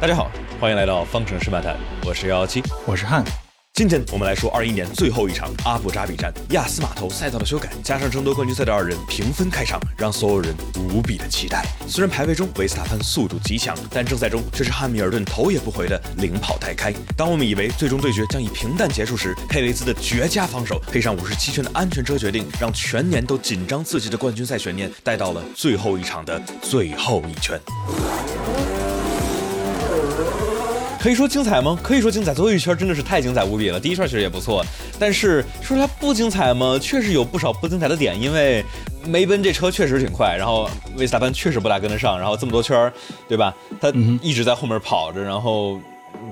[0.00, 3.24] 大家好，欢迎来到方程式漫谈，我是幺幺七，我是汉。
[3.74, 11.66] 今天我们来说二一年最后一场阿布扎比站亚斯码头赛道的修改，加上争夺冠军赛的二人平分开场，让所有人无比的期待。
[11.88, 16.94] 虽然排位中维斯塔潘速度极强，但正赛中却是汉密尔顿头也不回的领跑带开。
[17.16, 27.60] 当我们以为最终对决将以平淡结束时，佩雷兹的绝佳防守配上五十七圈的安全车决定，让全年都紧张刺激的冠军赛悬念带到了最后一场的最后一圈。
[31.00, 31.78] 可以说精彩吗？
[31.82, 32.34] 可以说精彩。
[32.34, 33.78] 最后一圈真的是太精彩无比了。
[33.78, 34.64] 第一圈其实也不错，
[34.98, 36.78] 但是说它不精彩吗？
[36.80, 38.20] 确实有不少不精彩的点。
[38.20, 38.64] 因为
[39.06, 42.92] 梅奔这车确实挺快，然后维斯塔潘确实不大跟得上，然后这么多圈，
[43.28, 43.54] 对吧？
[43.80, 45.80] 他一直在后面跑着，然后。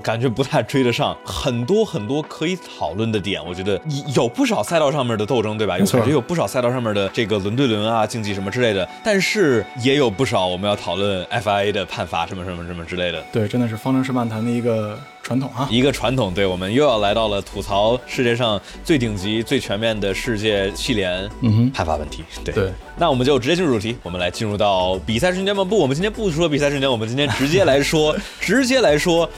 [0.03, 3.79] 感觉不太追得上，很多很多可以讨论的点，我觉得
[4.15, 5.77] 有不少赛道上面的斗争，对吧？
[5.77, 13.23] 有感觉有不少赛道上面的这个轮对轮啊、竞技什么之类的，但是也有不少我们要讨论 FIA 的判罚什么什么什么之类的。
[13.31, 16.33] 对，真的是方程式漫谈的一个传统啊，一个传统。
[16.33, 21.29] 对，我们又要来到了吐槽世界上最顶级、最全面的世界汽联
[21.73, 22.23] 判罚问题。
[22.45, 25.65] 对对，那我们就直接进入主题，我们来进入到比赛瞬间吗？
[25.65, 29.29] 不，我们今天不说比赛瞬间，我们今天直接来说， 直接来说。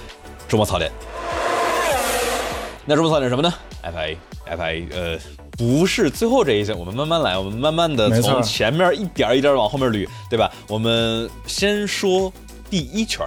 [0.48, 0.92] 周末槽点，
[2.86, 3.52] 那周末槽点什么呢
[3.84, 5.18] ？FIA，FIA，呃，
[5.52, 10.52] 不是最后这一项，我们慢慢来，我们慢慢的从前面一点一点往后面捋，对吧？
[10.68, 12.31] 我们先说
[12.70, 13.26] 第一圈，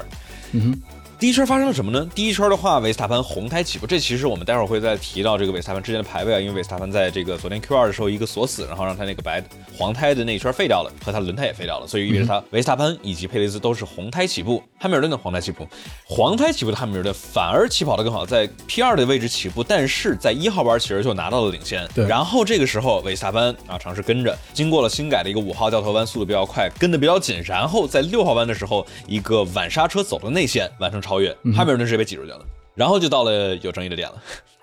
[0.53, 0.83] 嗯哼。
[1.23, 2.05] 第一圈发生了什么呢？
[2.17, 9.41] 第一圈的话，维斯塔潘红胎起步，这其实我们待会儿会再提到这个维斯塔潘之间的排位啊，因为维斯塔潘在这个昨天 Q 二的时候一个锁死，然后让他那个白
[9.79, 15.65] 黄胎的那一圈废掉了，和他的轮胎也废掉了，所以意味着他维斯塔潘以及佩雷兹都是红胎起步，汉密尔顿的黄胎起步，
[16.05, 32.41] 黄胎起步的汉密尔顿反而起跑的更好，在 P 二的位置起步，但是在一号弯其实就拿到了领先，对，然后这个时候维斯塔潘啊尝试跟着，经过了新改的一个五号掉头弯，速度比较快，跟的比较紧，然后在六号弯的时候一个晚刹车走了内线完成超越，还没有人直接被挤出去了，
[32.75, 34.23] 然后就到了有争议的点了。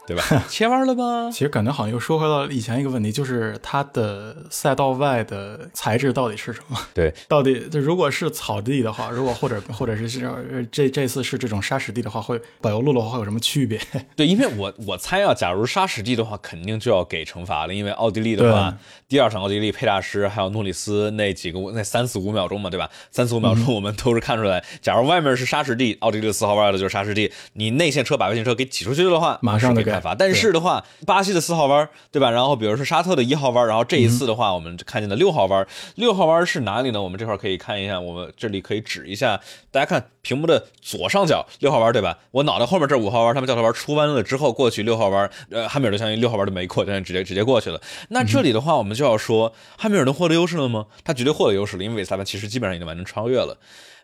[0.10, 0.24] 对吧？
[0.50, 1.30] 切弯了吗？
[1.32, 6.78] 其实感觉好像又说回到以前一个问题，就是它的赛道外的材质到底是什么？
[6.96, 13.80] 对， 到底如果是草地的话，如果 或者或者是这这这次是这种沙石地的话，会柏油路的话会有什么区别？
[14.16, 18.76] 对，因为我我猜啊，假如沙石地的话，肯定就要给惩罚了，因为奥地利的话，
[19.08, 22.90] 第二场奥地利佩大师还有诺里斯那几个那三四五秒钟嘛，对吧？
[23.12, 30.16] 三四五秒钟我们都是看出来，假如外面是沙石地，奥地利的四号弯的就是沙石地，你内线车把外线车给挤出去的话，马上就给判罚。
[30.16, 32.32] 但是的话，巴西的四号弯，对吧？
[32.32, 37.02] 然后比如说沙特的一号弯，然后这一次的话，我们看见的六号弯，六号弯是哪里呢？
[37.02, 39.40] 我们这块可以看一下，我们这里可以指一下，
[39.72, 42.18] 大家看屏幕的左上角，六号弯，对吧？
[42.32, 47.82] 我脑袋后面这五号弯，他们叫他弯出弯了之后过去六号弯，呃，汉密尔顿相当于六号弯都没过，但是直接直接过去了。
[48.10, 50.86] 那这里的话，我们就要说汉密尔顿获得优势了吗？
[51.04, 53.58] 他绝对获得优势了，因为维斯塔潘其实基本上已经完成超越了。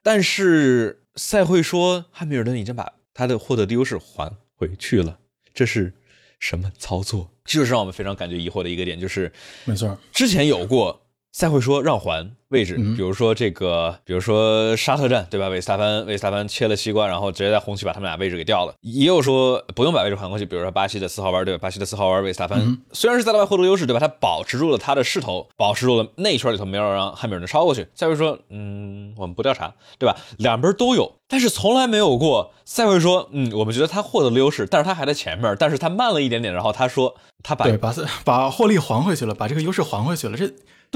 [0.04, 5.18] 但是赛会说汉密尔顿已经把他的获得的优势还回去了，
[5.56, 5.92] 这是。
[6.38, 7.32] 什么操作？
[7.46, 9.32] 这就是让我们非常感觉疑惑的一个点，就是
[9.64, 11.05] 没错，之前有过
[11.36, 12.32] 赛会说让还。
[12.48, 15.50] 位置，比如说这个，比如说沙特站，对吧？
[15.50, 18.74] 维斯塔潘，维斯塔潘切了西瓜，然后直接在红旗把他们俩位置给掉了。
[18.80, 21.60] 也有说不用把位置还过去，比如说巴西的四号弯，对吧？
[21.64, 24.00] 巴西的四号弯，维斯塔潘虽然是在道外获得优势，对吧？
[24.00, 27.86] 他保持住了他的势头，保持住了那一圈里头没有让汉密尔顿超过去。
[27.94, 30.16] 赛会说，嗯，我们不调查，对吧？
[30.38, 37.14] 两边都有，但是从来没有过赛会说，嗯，我们觉得他获得了优势，但是他还在前面，但是他慢了一点点，然后他说
[37.44, 37.94] 他把对把
[38.24, 40.50] 把获利还回去了，把这个优势还回去了，这。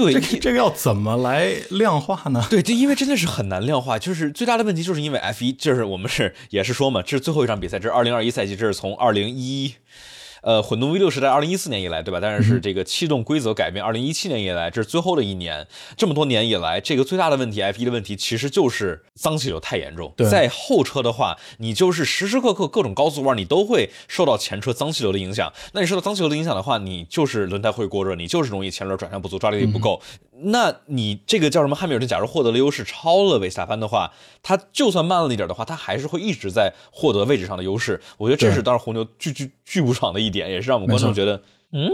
[0.04, 2.46] 对，这这个要怎么来量化呢？
[2.48, 9.74] 对，这因为真的是很难量化，就是最大的问题就是因为 F 一，就是我们是也是说嘛，这是最后一场比赛，这是二零二一赛季，这是从二零一。
[10.42, 12.18] 呃，混动 V 六是在二零一四年以来，对吧？
[12.20, 15.66] 但是是这个气动规则改变，二零一七年以来，这是最后的一年。
[15.96, 20.14] 这么多年以来，这个最大的问题，F 一的问题，其实就是脏气流太严重。
[20.30, 25.52] 在后车的话，你就是时时刻刻各种高速弯，你都会受到前车脏气流的影响。
[25.72, 30.00] 那你受到脏气流的影响的话，你就是轮胎会过热，你就是容易前轮转向不足，抓地力不够。
[30.44, 31.76] 那你这个叫什么？
[31.76, 34.10] 汉密尔顿假如获得了优势，超了维斯塔潘的话，
[34.42, 38.00] 他就算慢了一点的话，他还是会一直在获得位置上的优势。
[38.16, 40.30] 我觉得这是当时红牛巨巨巨不爽的一。
[40.30, 41.42] 点也是让我们观众觉得，
[41.72, 41.90] 嗯，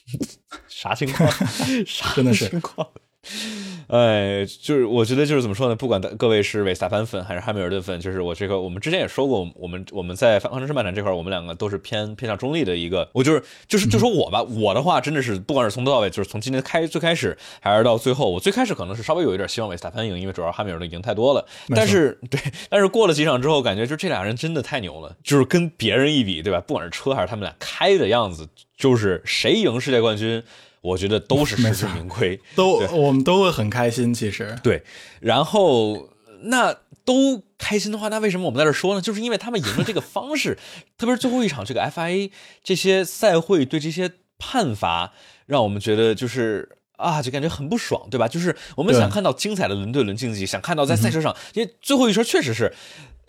[0.66, 1.30] 啥情况？
[1.86, 2.88] 啥情况？
[3.88, 5.76] 哎，就是我觉得就是怎么说呢？
[5.76, 13.06] 不管各位是维斯塔潘粉还是汉密尔顿粉，就是我这个我们之前也说过，我们我们在方程式漫展这块，我们两个都是偏偏向中立的一个。
[13.12, 21.44] 我就是就是就说我吧，我的话真的是不管是从头到尾，就是从今天开最开始还是到最后，我最开始可能是稍微有一点希望维斯塔潘赢，因为主要汉密尔顿赢太多了。
[21.74, 22.40] 但是对，
[22.70, 26.60] 但是过了几场之后，感觉就这俩人真的太牛了，就是跟别人一比，对吧？
[26.66, 30.42] 不管是车还是他们俩开的样子，就是谁赢世界冠军。
[30.80, 34.14] 我觉得都是实至名归，都我们都会很开心。
[34.14, 34.82] 其实对，
[35.20, 36.08] 然后
[36.44, 36.74] 那
[37.04, 39.00] 都开心的话，那为什么我们在这说呢？
[39.00, 40.58] 就是因为他们赢了这个方式，
[40.96, 42.30] 特别是最后一场这个 FIA
[42.64, 45.12] 这些赛会对这些判罚，
[45.46, 48.26] 让我们觉得就是啊，就感觉很不爽，对吧？
[48.26, 52.72] 就是我们想看到精彩的轮对轮竞技，想看到在赛车上，因为最后一圈确实是，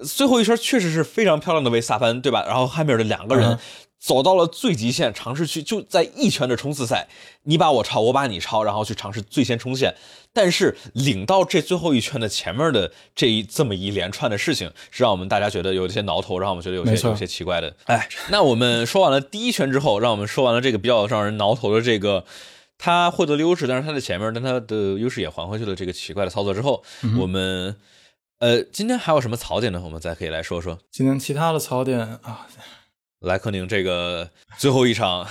[0.05, 2.45] 最后一圈确实是非常漂亮的维萨潘，对吧？
[2.45, 3.59] 然后汉密尔顿两个人嗯
[4.01, 7.07] 走到了最极限，尝试去就在一圈的冲刺赛，
[7.43, 9.95] 你把我超，我把你超，然后去尝试最先冲线。
[10.33, 17.75] 但是领到这最后一圈的前面的这一这么一连串的事情，是让我们大家觉得有一些挠头，让我们觉得有些有些奇怪的。
[17.85, 22.25] 哎，那我们说完了第一圈之后，让我们说完了这个比较让人挠头的这个。
[22.83, 25.75] 他获得了优势，但是他在前面，但他的优势也还回去了。
[25.75, 26.83] 这个奇怪的操作之后，
[27.19, 27.75] 我们
[28.39, 29.79] 呃，今天还有什么槽点呢？
[29.85, 32.47] 我们再可以来说说今天其他的槽点啊，
[33.21, 35.25] 莱克宁这个最后一场，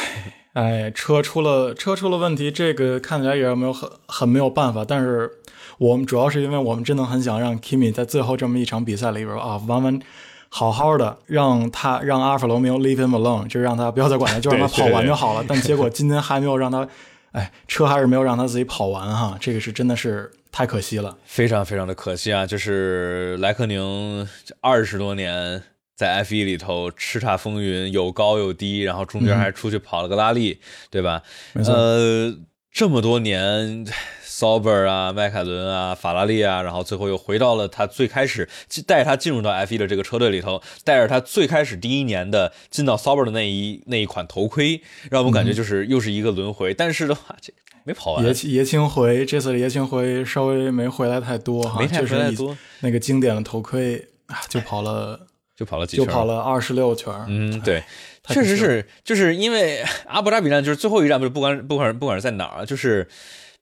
[0.54, 4.84] 哎，车出了车出了问题，这个看起来也没有很很没有办法。
[4.84, 5.30] 但是
[5.78, 10.00] 我们主要是因为我们真的很想让 Kimi 在最后这么一场比赛里边啊，完完
[10.48, 15.44] 好好的让他让阿尔法罗密欧 leave him alone，就让他不要再管他，就让他跑完就好了。
[15.46, 16.88] 但结果今天还没有让他，
[17.32, 21.18] 哎，车还是没有让他自己跑完哈，这个是真的是太可惜了。
[21.26, 22.46] 非常非常的可惜啊！
[22.46, 24.26] 就是莱克宁
[24.60, 25.60] 二十多年
[25.94, 30.60] 在 F 一里头叱咤风云，有高有低，然后中间还出去跑了个拉力，
[30.90, 31.22] 对吧？
[31.54, 32.34] 呃，
[32.70, 33.86] 这么多年。
[34.26, 38.48] Sauber 啊，迈凯伦啊，法拉利啊，然后最后又回到了他最开始
[38.84, 46.74] 带着他进入到 F 一的这个车队里头，带着他最开始第一年的进到 Sauber 的那一那一款头盔，让我们感觉就是又是一个轮回。
[46.74, 47.52] 但是的话，这
[47.84, 57.12] 没跑完，爷爷青回这次的爷青回稍微没回来太多哈，没太回来多，那个经典的头盔啊，就跑了就跑了几圈就，跑了二十六圈。
[57.28, 57.82] 嗯，对，
[58.28, 63.06] 确实是，就是因为阿布扎比站就是最后一站，不是不管不管不管是在哪儿啊，就是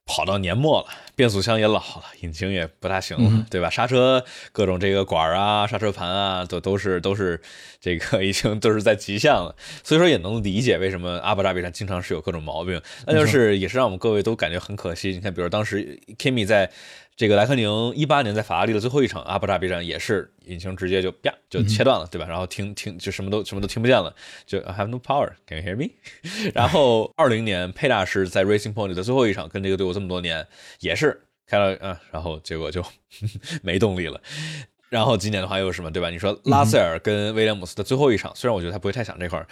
[0.05, 3.69] 跑到年末了，变速箱也老了，引擎也不大行了，嗯对吧？
[3.69, 7.39] 刹车各种这个管儿啊、刹车盘啊，都都是都是
[7.79, 15.11] 这个已经都是在极限了，所以说也能理解为什么阿布扎比站经常是有各种毛病，那就是也是让我们各位都感觉很可惜。
[15.11, 16.71] 你看，比如当时 Kimi 在。
[17.15, 22.25] 这个莱克宁一八年在法拉利的最后一场阿布扎比站也是引擎直接就啪就切断了，对吧？
[22.27, 24.13] 然后听听就什么都什么都听不见了，
[24.45, 25.91] 就 I have no power，can you hear me？
[26.53, 30.47] 然后二零年佩大师在 Racing Point 的最后一场跟这个队伍这么多年
[30.79, 32.83] 也是开了啊，然后结果就
[33.61, 34.19] 没动力了。
[34.89, 36.09] 然后今年的话又是什么，对吧？
[36.09, 39.47] 你说拉塞尔跟威廉姆斯的最后一场，虽然我觉得他不会太想这块儿，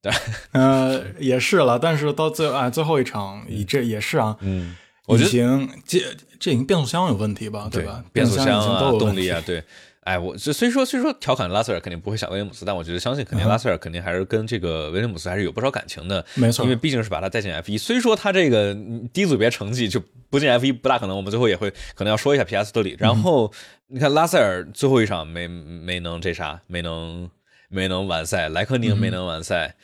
[0.00, 0.12] 对
[0.52, 4.76] 呃，也是了，但是到最哎最后一场，以这也是啊，嗯，
[5.08, 6.00] 我觉得擎这
[6.38, 8.04] 这已经变速箱有问题吧，对吧？
[8.12, 9.64] 变速速箱啊动力啊，对。
[10.02, 22.96] 哎，我这虽说虽说调侃拉塞尔肯定不会想威廉姆斯，但我觉得相信肯定拉塞尔肯定还是跟这个威廉姆斯还是有不少感情的，没错因为毕竟是把他带进 F 一虽说他这个嗯低组别成绩就不进 F 一不大可能，我们最后也会可能要说一下皮亚斯特里。
[22.98, 23.52] 然后
[23.88, 27.28] 你看拉塞尔最后一场没没能这啥，没能
[27.68, 29.74] 没能完赛，莱克宁没能完赛。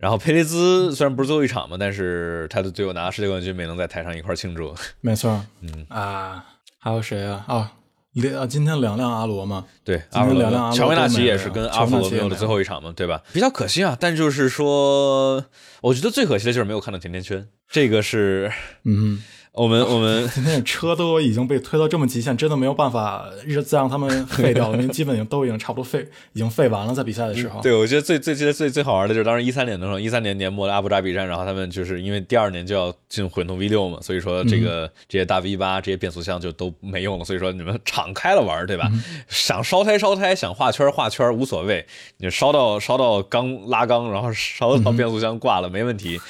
[0.00, 4.74] 然后佩雷兹虽然不是最后一场嘛，但是他的队友拿世界冠军，没能在台上一块儿庆祝。
[5.02, 6.42] 没错，嗯啊，
[6.78, 7.44] 还有谁啊？
[7.46, 7.72] 啊，
[8.14, 13.22] 两啊，今天两辆阿罗嘛，对，阿罗天两辆阿罗乔维纳奇也是跟阿弗罗没有的最后一场嘛，对吧？
[13.34, 15.44] 比较可惜啊，但就是说，
[15.82, 18.50] 我觉得最可惜的就是没有看到甜甜圈，这个是
[18.84, 23.26] 嗯，我们我们 今天车都已经被推到这么极限，真的没有办法
[23.66, 27.60] 再让他们废掉了， 因为基本已经都已经差不多废，已经废完了，在比赛的时候。
[27.60, 38.88] 对，我觉得最最记得最最好玩的就是当时一三年的时候，一三年年末的阿布扎比站，然后他们就是因为第二年就要进混动 V 六嘛，所以说这个、这些大 V 八这些变速箱就都没用了，所以说你们敞开了玩，对吧？
[39.28, 41.84] 想烧胎烧胎，想画圈画圈无所谓，
[42.18, 46.20] 你烧到烧到缸拉缸，然后烧到变速箱挂了、没问题。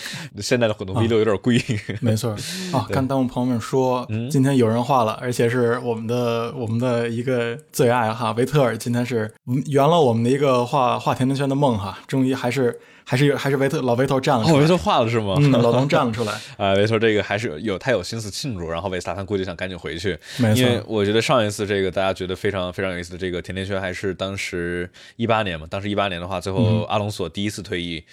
[0.41, 1.63] 现在的混动 V 六有点贵，
[2.01, 2.31] 没错
[2.73, 4.31] 啊， 看弹幕朋友们说，嗯。
[4.31, 15.35] 今天有人画了，而且是我们的我们的一个最爱哈，维特尔今天是嗯圆了我们的一个画画甜甜圈的梦哈，终于还是还是有还是维特老维头站了出哦，来，维特画了是吗？
[15.39, 28.05] 嗯，老东站了出来， 啊，维特这个还是有有他有心思庆祝，然后维斯塔潘估计想赶紧回去，没因为错，我觉得上一次这个大家觉得非常非常有意思的这个甜甜圈，还是当时一八年嘛，当时一八年的话，最后阿隆索第一次退役。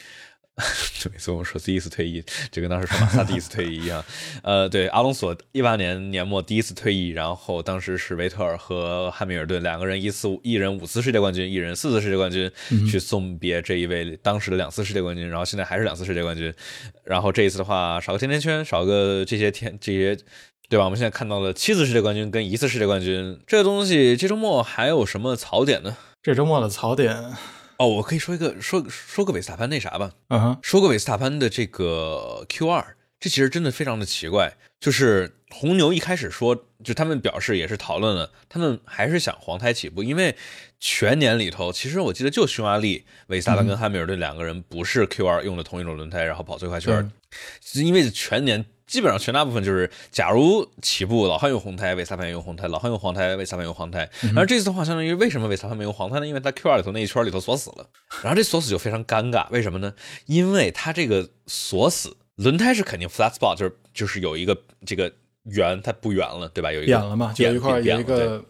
[1.00, 4.04] 就每次我们说第一次退役，就跟当时说马萨第一次退役一样。
[4.42, 12.52] 呃，对，阿隆索一八年年末第一次退役，然后当时是维特尔和汉密尔顿两个人一次一人五次世界冠军，一人四次世界冠军，
[12.90, 16.52] 去送别这一位当时的两次世界冠军，然后现在还是两次世界冠军。
[17.04, 20.18] 然后这一次的话，少个甜甜圈，少个这些甜这些。
[20.70, 20.84] 对吧？
[20.84, 25.96] 我们现在看到了七次世界冠军跟一次世界冠军，这个东西这周末还有什么槽点呢？
[26.22, 27.16] 这周末的槽点，
[27.78, 34.58] 哦，我可以说一个说说个韦斯塔潘那啥吧，嗯哼，说个韦斯塔潘的这个 Q 二这其实真的非常的奇怪。
[34.80, 40.36] 就是红牛一开始说，就他们表示也是讨论了，他们还是想黄胎起步，因为
[40.80, 47.12] 全年里头，其实我记得就匈牙利，韦斯塔潘跟汉密尔顿两个人不是 Q 二用的同一种轮胎，然后跑最快圈，
[47.74, 48.66] 因为全年。
[48.88, 54.10] 基本上全大部分就是，假如起步老汉用红胎，维斯塔潘用红胎；老汉用黄胎，维斯塔潘用黄胎。
[54.22, 56.26] 然后这次的话，相当于为什么为萨潘没用黄胎呢？
[56.26, 57.88] 因为他 Q 二里头那一圈里头锁死了。
[58.24, 59.94] 然后这锁死就非常尴尬，为什么呢？
[60.26, 65.12] 因为他这个锁死轮胎是肯定 flat spot，就是就是有一个这个
[65.44, 66.72] 圆它不圆了，对吧？
[66.72, 68.44] 有一个扁了嘛，有一块有一个。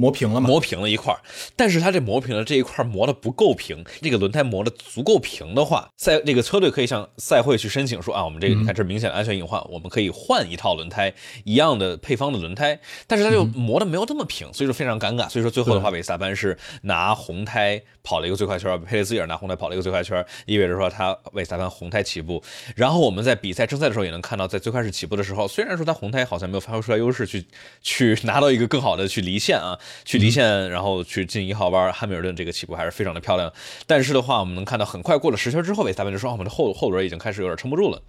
[0.00, 0.48] 磨平了吗？
[0.48, 1.14] 磨平了一块
[1.54, 3.84] 但是它这磨平了这一块磨的不够平。
[4.00, 11.12] 这个轮胎磨的足够平的话，赛这个车队可以向赛会去申请说啊，我们这个你看这明显的安全隐患，我们可以换一套轮胎，
[11.44, 12.80] 一样的配方的轮胎。
[13.06, 15.28] 但是它就磨的没有那么平，所以说非常尴尬。
[15.28, 22.42] 所以说最后的话，韦斯塔潘是拿红胎跑了一个最快圈，佩雷兹也是拿红胎跑了一个最快圈，意味着说他韦斯塔潘红胎起步。
[22.74, 27.44] 然后我们在比赛正赛的时候也能看到，在最开始起步的时候，虽然说他红胎好像没有发挥出来优势，去
[27.82, 29.78] 去拿到一个更好的去离线啊。
[30.04, 33.52] 去离线，然后去进一号弯，汉密尔顿这个起步还是非常的漂亮。
[33.86, 38.02] 但是的话，我们能看到很快过了十圈之后，维斯塔潘就说：“我们的后后轮已经开始有点撑不住了。”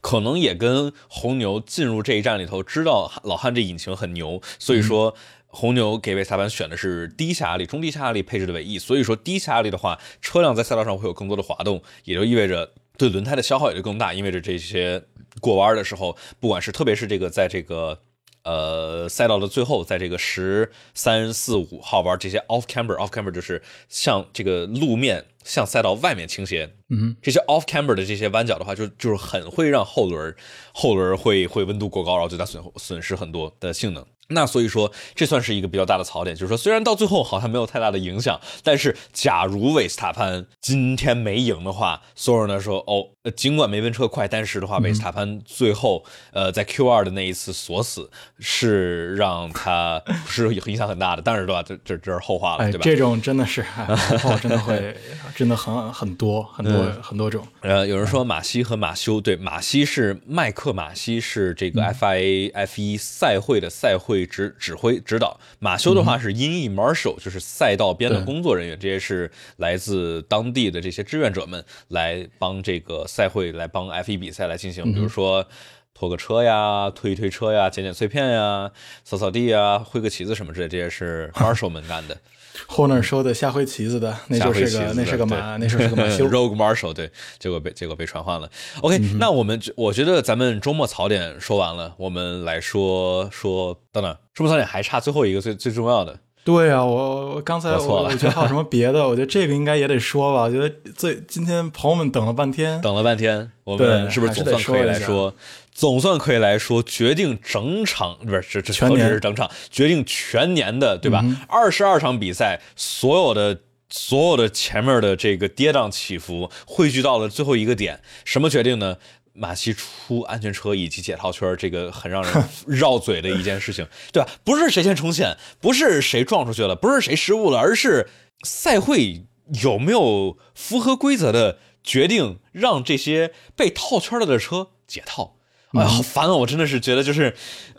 [0.00, 5.14] 可能也跟红牛进入这一站里头知道老汉这引擎很牛，所以说
[5.46, 8.78] 红牛给维斯塔潘选的是低下压力、中低下压力配置的尾翼。
[8.78, 15.02] 所以说低下压力的话，车辆在赛道上会有更多的滑动，也就意味着对轮胎的消耗也就更大，意味着这些
[15.40, 18.00] 过弯的时候，不管是特别是这个在这个。
[18.46, 30.34] 呃，赛道的最后，在这个十三四五号玩，这些 off camber，off camber 就是像这个路面向赛道外面倾斜，嗯，这些 off camber 的这些弯角的话，就就是很会让后轮
[30.72, 34.04] 后轮会会温度过高，然后对它损损失很多的性能。
[34.28, 48.10] 那所以说，这算是一个比较大的槽点，就是说，虽然到最后好像没有太大的影响，但是假如维斯塔潘今天没赢的话，所有人呢说，哦，尽管没温车快，但是的话，维斯塔潘最后，呃，在 Q 二的那一次锁死，
[48.40, 51.22] 是让他是影响很大的。
[51.22, 52.80] 但是的话，这这这是后话了，对吧？
[52.82, 54.96] 这种真的是后真的会
[55.36, 57.46] 真的很很多很多很多种。
[57.60, 64.26] 呃，有人说马西和马修，对，马西是麦克马西是这个 FIA F 一赛会的赛会。
[64.26, 75.46] 指指挥指导马修的话是音译 Marshall，就是赛道边的工作人员，这些是来自当地的这些志愿者们来帮这个赛会来帮 F1 比赛来进行，比如说
[75.94, 78.70] 拖个车呀、推一推车呀、捡捡碎片呀、
[79.04, 82.18] 扫扫地呀、挥个旗子什么之类，这些是 Marshall 们干的。
[82.66, 86.26] 后那说的下挥旗子的，那就是个那是个马，那是个马 修。
[86.26, 88.50] Rogue Marshall，对，结果被结果被传唤了。
[88.80, 96.18] OK，那我们我觉得咱们周末槽点说完了，我们来说说等等，周末槽点还差最后一个最最重要的。
[96.44, 100.42] 对啊，我我刚才我我觉得还有什么别的，我觉得这个应该也得说吧。
[100.42, 105.34] 我觉得最今天朋友们等了半天，等了半天，我们是不是总算可以来说？
[105.76, 111.22] 总算可以来说，决定整场不是这这全年是整场，决定全年的对吧？
[111.48, 118.96] 二十二场比赛，所有的所有的前面的这个跌宕起伏汇聚到了最后一个点，什么决定呢？
[119.34, 124.30] 马西出安全车以及解套圈，这个很让人 绕嘴的一件事情，对吧？
[124.42, 128.08] 不是谁先冲线，不是谁撞出去了，不是谁失误了，而是
[128.44, 129.26] 赛会
[129.62, 135.35] 有没有符合规则的决定，让这些被套圈了的车解套。
[135.78, 136.34] 哎呀，好烦啊！
[136.34, 137.34] 我真的是觉得，就是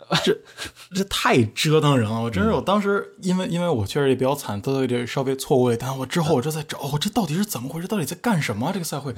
[0.24, 0.36] 这
[0.94, 2.22] 这太折腾人了。
[2.22, 5.76] 我真是，我当时因为因为我确实也比较惨，都有点稍微错误了。
[5.76, 7.86] 但我之后我就在找，我这到底是怎么回事？
[7.86, 8.70] 到底在干什么？
[8.72, 9.14] 这个赛会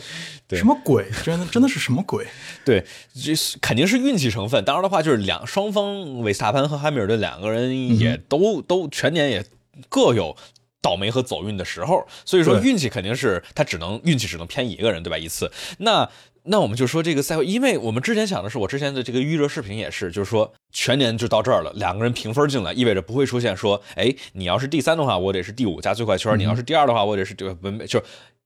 [0.50, 1.08] 什么鬼？
[1.22, 2.26] 真的真的是什么鬼？
[2.64, 2.84] 对，
[3.14, 4.64] 这肯定是运气成分。
[4.64, 9.44] 当然的话，就是两双方，维斯塔潘和汉密尔顿两个人也都都全年也
[9.88, 10.36] 各有
[10.82, 12.04] 倒霉和走运的时候。
[12.24, 15.16] 所以说，运气肯定是他只能运气只能偏一个人，对吧？
[15.16, 16.10] 一次那。
[16.44, 28.02] 那我们就说这个赛会，因为我们之前想的是，我之前的这个预热视频也是，就是说全年就到这儿了，两个人平分进来，意味着不会出现说，哎，你要是第三的话，我得是第五加最快圈；你要是第二的话，我得是这个文，就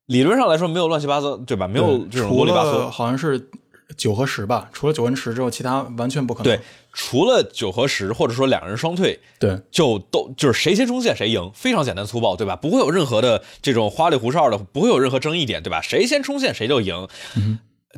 [0.07, 1.69] 理论上来说没有乱七八糟，对吧？
[1.69, 2.91] 没有这种乱七八糟。
[2.91, 3.49] 好像是
[3.97, 6.45] 九和十吧，除了九和十之后，其他完全不可能。
[6.45, 6.61] 对，
[6.93, 12.57] 除了九和十，或者说两人双退，对，就都就是谁先冲线谁赢，非常简单粗暴，对吧？
[12.57, 15.81] 不会有任何的这种花里胡哨的，不会有任何争议点，对吧？
[15.81, 17.07] 谁先冲线谁就赢。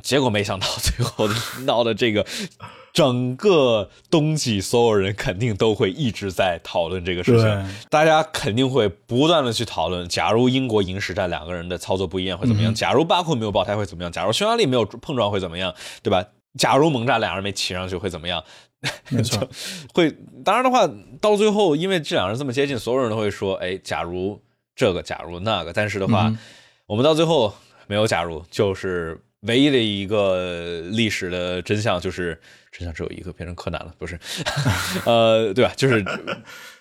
[0.02, 1.28] 结果没想到，最后
[1.64, 2.24] 闹的这个，
[2.92, 7.76] 整个冬季所有人肯定都会一直在讨论这个事情。
[7.90, 12.74] 大家肯定会不断的去讨论：假如英国赢实战两个人的操作不一样会怎么样？
[12.74, 14.12] 假如巴库没有爆胎会怎么样？
[14.12, 15.74] 假如匈牙利没有碰撞会怎么样？
[16.02, 16.24] 对吧？
[16.58, 18.42] 假如蒙扎两人没骑上去会怎么样？
[19.10, 19.48] 没错，
[19.92, 20.14] 会。
[20.44, 20.88] 当然的话，
[21.20, 24.40] 到最后，因为这两人这么接近，所有人都会说：哎，假如
[24.74, 25.72] 这个，假如那个。
[25.72, 26.32] 但是的话，
[26.86, 27.52] 我们到最后
[27.86, 29.20] 没有假如，就是。
[29.46, 34.18] 唯一的一个历史的真相就是真相只有一个，变成柯南了，不是？
[35.06, 35.72] 呃，对吧？
[35.76, 36.04] 就是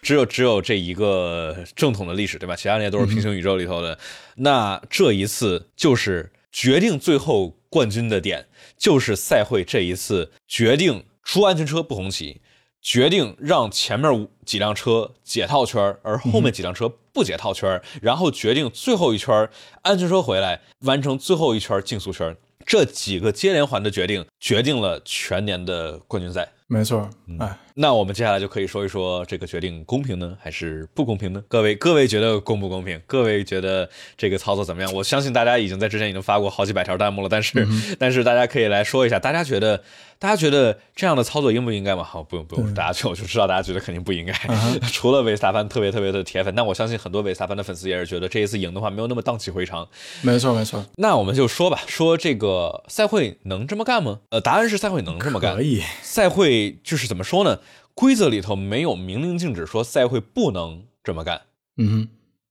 [0.01, 2.55] 只有只有这一个正统的历史，对吧？
[2.55, 3.98] 其他那些都是平行宇宙里头的。
[4.36, 12.41] 那这一次就是决定最后冠军的点，就是赛会这一次决定出安全车不红旗，
[12.81, 19.50] 决定让前面几辆车解套圈，而后面几辆车不解套圈，然后决定最后一圈
[19.81, 22.36] 安全车回来完成最后一圈竞速圈。
[22.65, 26.50] 这几个接连环的决定，决定了全年的冠军赛。
[26.67, 27.07] 没错，
[27.39, 31.43] 哎，那我们接下来就可以说一说这个决定公平呢，还是不公平呢？
[31.48, 33.00] 各位，各位觉得公不公平？
[33.05, 34.91] 各位觉得这个操作怎么样？
[34.91, 37.67] 我相信大家已经在之前已经发过好几百条弹幕了，但是，
[38.00, 39.84] 但是大家可以来说一下，大家觉得，
[40.25, 42.03] 大家觉得这样的操作应不应该吗？
[42.03, 44.34] 好，不用不用，大家就我就知道大家觉得肯定不应该。
[44.91, 49.88] 除了维斯塔潘特别特别的铁粉，但我相信很多维斯塔潘的粉丝也是觉得这一次赢的话没有那么荡气回肠。
[50.24, 50.84] 没错没错。
[50.96, 54.22] 那我们就说吧，说这个赛会能这么干吗？
[54.32, 55.55] 呃，答案是赛会能这么干。
[55.55, 56.79] 可以，赛会。
[56.84, 57.60] 就是怎么说呢？
[57.94, 61.44] 规则里头没有明令禁止说赛会不能这么干。
[61.77, 62.10] 嗯，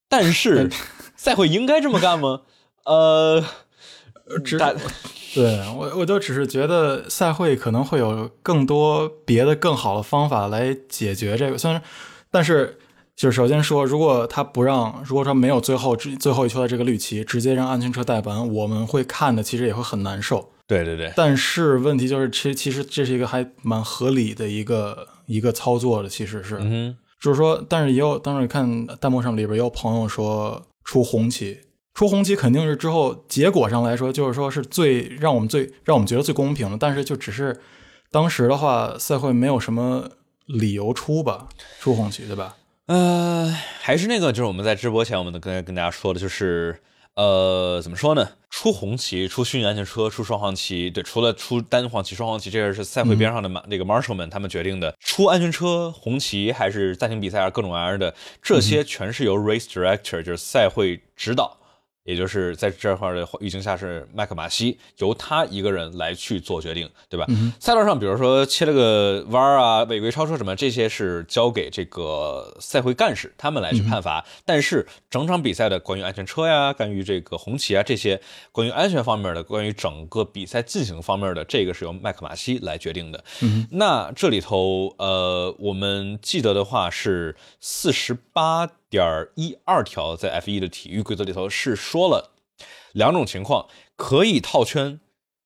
[0.09, 0.71] 但是
[1.16, 2.43] 赛会应该这么干吗？
[2.85, 3.43] 呃，
[4.45, 4.59] 只
[5.35, 11.59] 对我我就只是觉得赛会可能会有更多别的更好的方法来解决这个。
[11.59, 11.83] 虽然，
[12.31, 12.78] 但是
[13.16, 20.50] 就是首先说，如果他不让，如果说没有最后最后一球的这个绿旗，直接让安全车带板，我们会看的其实也会很难受。
[20.66, 31.59] 对对对，但是问题就是，其实其实这是一个还蛮合理的一个一个操作的，其实是，嗯就是说，但是也有，当时看弹幕上里边也有朋友说出红旗，
[31.94, 37.60] 出红旗肯定是之后结果上来说，就是说是最让我们最让我们觉得最公平的，但是就只是
[38.10, 40.10] 当时的话，赛会没有什么
[40.46, 41.48] 理由出吧，
[41.80, 42.56] 出红旗对吧？
[42.86, 46.80] 呃，还是那个，就是我们在直播前我们跟跟大家说的，就是。
[47.16, 48.28] 呃，怎么说呢？
[48.50, 54.92] 出红旗、出虚拟安全车、出双黄旗，对，除了出单黄旗、双黄旗，这个是赛会边上的马那个 marshal 们他们决定的。
[54.98, 61.56] 出安全车、红旗还是暂停比赛啊，各种玩意儿的，这些全是由 race director 就是赛会指导。
[62.04, 67.26] 也就是在这块的语境下是麦克马西由他一个人来去做决定，对吧？
[67.58, 74.25] 赛道上，比如说切了个弯啊、违规超车什么，这些是交给这个赛会干事他们来去判罚。
[74.45, 78.21] 但是整场比赛的关于安全车呀、关于这个红旗啊这些
[78.52, 83.25] 关于安全方面的、关于整个比赛进行方面的，这个是由麦克马西来决定的。
[83.71, 88.71] 那这里头，呃，我们记得的话是四十八。
[88.97, 92.30] 点一二条在 F 一的体育规则里头是说了
[92.93, 95.00] 两种情况，可以套圈，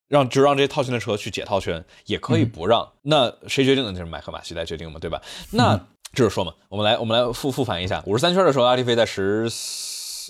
[0.07, 2.91] 让就让这些套圈的车去解套圈，也可以不让。
[3.01, 3.91] 那谁决定的？
[3.91, 5.21] 就是麦克马西来决定嘛，对吧？
[5.51, 5.79] 那
[6.13, 9.49] 就是说嘛，我们来我们来复复盘一下，五十三圈的时候，阿迪飞在十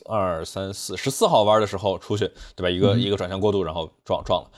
[0.06, 2.70] 二三四十四号弯的时候出去，对吧？
[2.70, 4.50] 一个一个转向过度，然后撞撞了，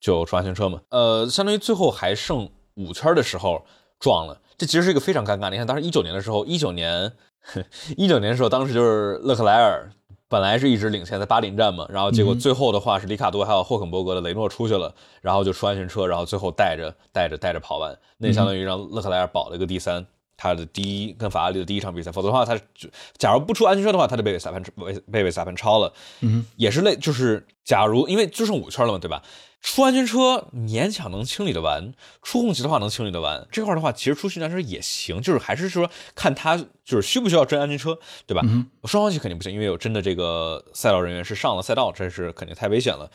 [0.00, 0.80] 就出安全车嘛。
[0.90, 3.66] 呃，相当于最后还剩五圈的时候
[4.00, 5.50] 撞了，这其实是一个非常尴尬。
[5.50, 7.12] 你看当时一九年的时候，一九年。
[7.96, 9.90] 一九年的时候，当时就是勒克莱尔
[10.28, 20.04] 本来是一直领先在巴林站嘛，然后结果最后的话是里卡多还有霍肯伯格的雷诺出去了，然后就出安全车，然后最后带着带着带着跑完，那相当于让勒克莱尔保了一个第三，
[20.36, 29.22] 他的第一跟法拉利的第一场比赛，否则的话他就假如不出安全车的话，他就被维萨潘被被维萨潘超了，嗯，也是那，就是假如因为就剩五圈了嘛，对吧？
[29.60, 31.92] 出安全车勉强能清理的完，
[32.22, 33.46] 出红旗的话能清理的完。
[33.50, 38.42] 这块的话，其实出训练车也行，就是还是说看他就是需不需要真安全车，对吧？
[38.84, 43.10] 双黄旗肯定不行，因为有真的这个赛道人员是上了赛道，这是肯定太危险了。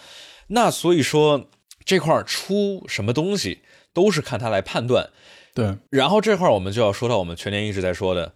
[0.48, 1.50] 那所以说
[1.86, 3.62] 这块出什么东西
[3.94, 5.10] 都是看他来判断。
[5.56, 8.34] 对，然后这块我们就要说到我们全年一直在说的，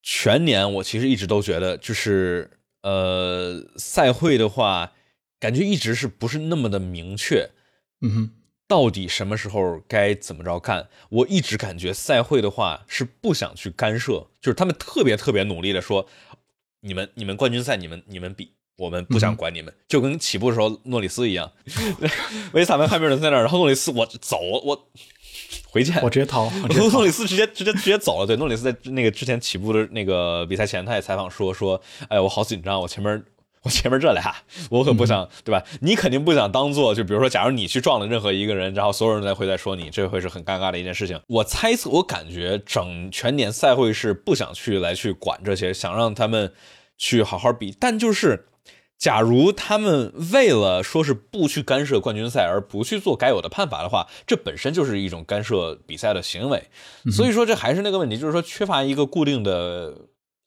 [0.00, 4.92] 全年我其实一直都觉得就是呃赛会的话。
[5.40, 7.50] 感觉一直是不是那么的明确，
[8.00, 8.30] 嗯哼，
[8.66, 10.88] 到底什么时候该怎么着干？
[11.10, 16.06] 我一直感觉赛会的话是不想去干涉，就是他们特别特别努力的说，
[16.80, 21.52] 你们你们冠军赛你们你们比，我们不想管你们，就跟起步的时候诺里斯一样，
[22.52, 24.88] 维斯塔潘汉密尔顿在那儿，然后诺里斯我走我
[25.68, 26.50] 回见，我直接逃，
[26.92, 28.26] 诺里斯直接直接直接走了。
[28.26, 33.24] 对，诺里斯在那个之前起步的那个比赛前，他也采访说说，哎我好紧张，我前面。
[33.62, 34.34] 我前面这俩，
[34.70, 35.62] 我可不想，对吧？
[35.80, 41.20] 你肯定不想当做，就比如说，假如你去撞了任何一个人，然后所有人都会在说你，这会是很尴尬的一件事情。
[41.26, 46.52] 我猜测，我感觉整全年赛会是不想去来去管这些，想让他们
[46.96, 47.74] 去好好比。
[47.78, 48.46] 但就是，
[48.96, 56.64] 假如他们为了说是不去干涉冠军赛而不去做该有的判罚的话，这本身就是一种干涉比赛的行为。
[57.10, 59.94] 所以说，这还是那个问题，就是说缺乏一个固定的。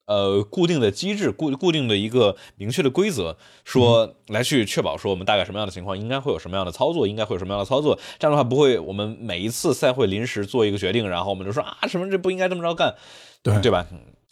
[0.05, 7.97] 呃固定的机制，固固定的一个明确的规则，说来去确保说我们大概什么样的情况应该会有什么样的操作，应该会有什么样的操作。
[8.19, 12.95] 这样的话不会我们每一次赛会临时做一个决定，然后我们就说啊什么这不应该这么着干，
[13.43, 13.87] 对对吧？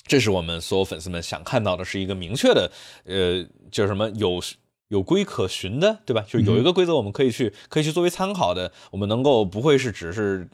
[0.05, 2.71] 这是我们所有粉丝们想看到的，是一个明确的，
[3.05, 4.41] 呃，叫什么有
[4.87, 6.25] 有规可循的，对吧？
[6.27, 10.49] 就有一个规则我们可以去可以去作为参考的，我们能够不会是只是。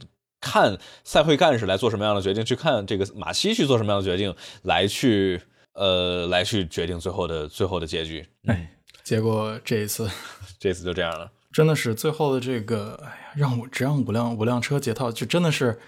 [0.46, 5.42] 看赛会干事来做什么样的决定，去看这个马西去做什么样的决定，来去
[5.74, 8.24] 呃来去决定最后的最后的结局。
[8.46, 8.70] 哎，
[9.04, 10.08] 结果这一次，
[10.60, 15.80] 这次就这样了，真的是最后的这个，哎呀，让我只让五辆五辆车解套，就真的是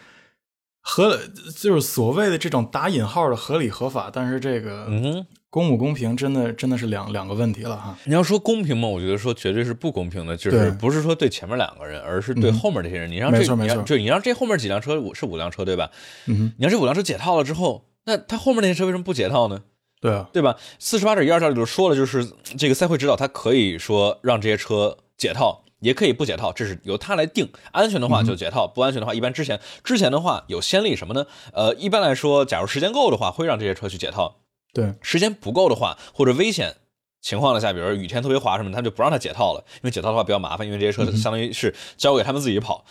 [0.90, 1.20] 合，
[1.56, 5.26] 就是所谓的这种打引号的合理合法，但是这个嗯。
[5.50, 7.98] 公不公平，真的真的是两两个问题了哈。
[8.04, 13.10] 你要说公平嘛，我觉得说绝对是不公平的，就是不是说对前面两个人，而是对后面这些人。
[13.10, 15.90] 你让这，没错，就你让这后面几辆车五是五辆车对吧？
[16.28, 19.62] 嗯，你让这五辆车解套了之后，那他后面那些车为什么不解套呢？
[20.02, 20.58] 对啊，对吧？
[20.78, 27.50] 四十八点一二条里头说了，就是这个赛会指导他可以说让这些车解套，也可以不解套，这是由他来定。
[27.72, 31.26] 安全的话就解套，不安全的话，一般之前之前的话有先例什么呢？
[31.54, 34.38] 呃，一般来说，假如时间够的话，会让这些车去解套。
[34.74, 36.76] 对，时间不够的话，或者危险
[37.22, 42.86] 情况下，比如雨天特别滑什么，他就不让他解套了，因为解套的话比较麻烦，因为这些车相当于是交给他们自己跑，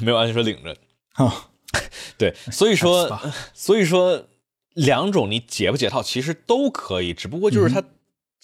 [0.00, 0.76] 没有安全车领着。
[1.14, 1.48] 啊，
[2.18, 3.18] 对，所以说，
[3.54, 4.26] 所以说
[4.74, 7.82] 两种你解不解套其实都可以，只不过就是它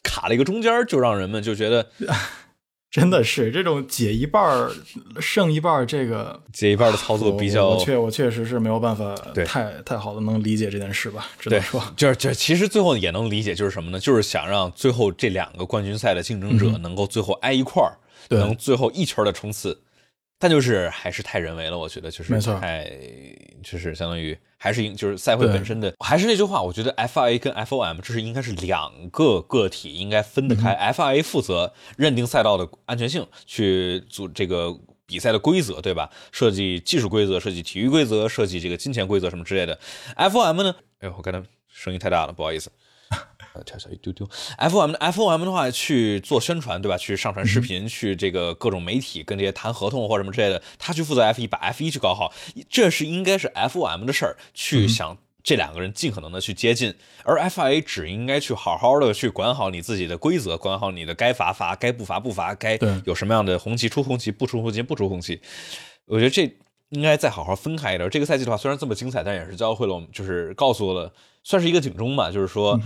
[0.02, 1.90] 卡了一个中间，就让人们就觉得。
[2.92, 4.70] 真的是这种解一半儿
[5.18, 13.98] 剩一半儿这个解一半的操作比较，我确我确实是没有办法对太太好的能理解这件事吧，只能说就是就其实最后也能理解，就是什么呢？
[13.98, 17.96] 就是想让最后这两个冠军赛的竞争者能够最后挨一块儿，
[18.28, 19.80] 能最后一圈的冲刺。
[20.42, 22.90] 但就是还是太人为了，我觉得就是太
[23.62, 30.74] 就是相当于还是就是赛会本身的，还是那句话，我觉得 FIA 跟 FOM 这是应该是两个个体，应该分得开。
[30.92, 34.76] FIA 负责认定赛道的安全性，去组这个
[35.06, 36.10] 比赛的规则，对吧？
[36.32, 39.78] 设计技术规则，设计体育规则，设计这个金钱规则什么之类的。
[40.16, 40.74] FOM 呢？
[40.98, 42.68] 哎呦，我刚才声音太大了，不好意思。
[43.54, 44.28] 呃，调小一丢丢。
[44.56, 46.96] F O M F O M 的话去做宣传，对吧？
[46.96, 52.32] 去上传视频，去这个各种媒体跟这些谈合同或什么之类的，他去负责 F 一，把 F 一去搞好，
[52.70, 65.40] 这是应该是 F O M 的事儿，去想这两个人尽可能的去接近，而 F I A 只应该去好好的去管好你自己的规则，管好你的该罚罚，该不罚不罚，该有什么样的红旗出红旗，不出红旗不出红旗。
[66.06, 66.50] 我觉得这
[66.88, 68.08] 应该再好好分开一点。
[68.08, 71.12] 这个赛季的话，虽然这么精彩，但也是教会了我们，就是告诉了，
[71.42, 72.80] 算是一个警钟吧，就是说。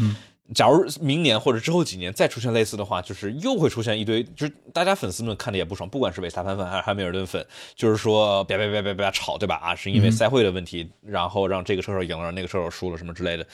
[0.55, 9.57] 假如明年或者之后几年再出现类似的话，就是又会出现一堆，就是大家粉丝们看的也不爽，不管是维斯塔潘粉还是汉密尔顿粉，就是说别别别别别吵，对吧？
[9.57, 13.47] 啊，是因为赛会的问题，然后让这个车手赢了，让那个车手输了什么之类的。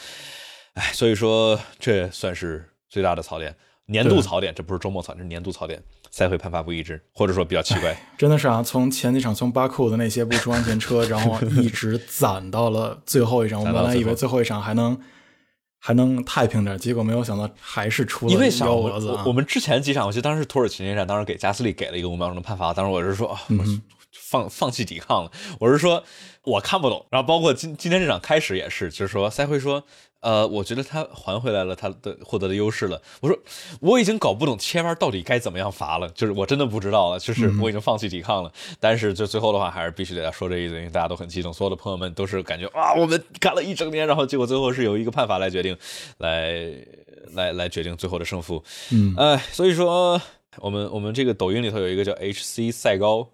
[0.74, 5.82] 哎，所以说这算是最大的槽点，年度槽点，这不是周末槽，这是年度槽点。
[6.10, 8.62] 赛会判罚不一致，或者说比较奇怪，真的是啊！
[8.62, 15.00] 从前几场从巴库的那些不出安全车，然后一直攒到了最后一场，我们本来以为最后一场还能。
[15.84, 19.18] 还能太平点，结果没有想到还是出了幺蛾子。
[19.26, 23.36] 我们之前几场，我记得当时土耳其那场，当时给加斯利给了一个五秒钟的判罚，当时我是说，
[24.32, 25.30] 放放弃抵抗了。
[25.60, 26.02] 我是说，
[26.44, 27.04] 我看不懂。
[27.10, 29.84] 然后包括今今天这场开始也是，就是说赛会说。
[30.22, 33.02] 呃，我觉得他还回来了，他的获得的优势了。
[33.20, 33.36] 我说
[33.80, 38.52] 我已经搞不懂切弯到底该怎么样罚了，就是我真的不知道了，就是我已经放弃抵抗了。
[38.78, 45.76] 但是就最后的话，还是必须得说这一嘴，因为大家都很激动，所有的朋友们都是感觉啊，我们干了一整年，然后结果最后是由一个判罚来决定，
[46.18, 46.70] 来
[47.32, 48.62] 来来决定最后的胜负。
[48.92, 50.22] 嗯，哎，所以说
[50.58, 53.28] 我们我们这个抖音里头有一个叫 HC 赛高。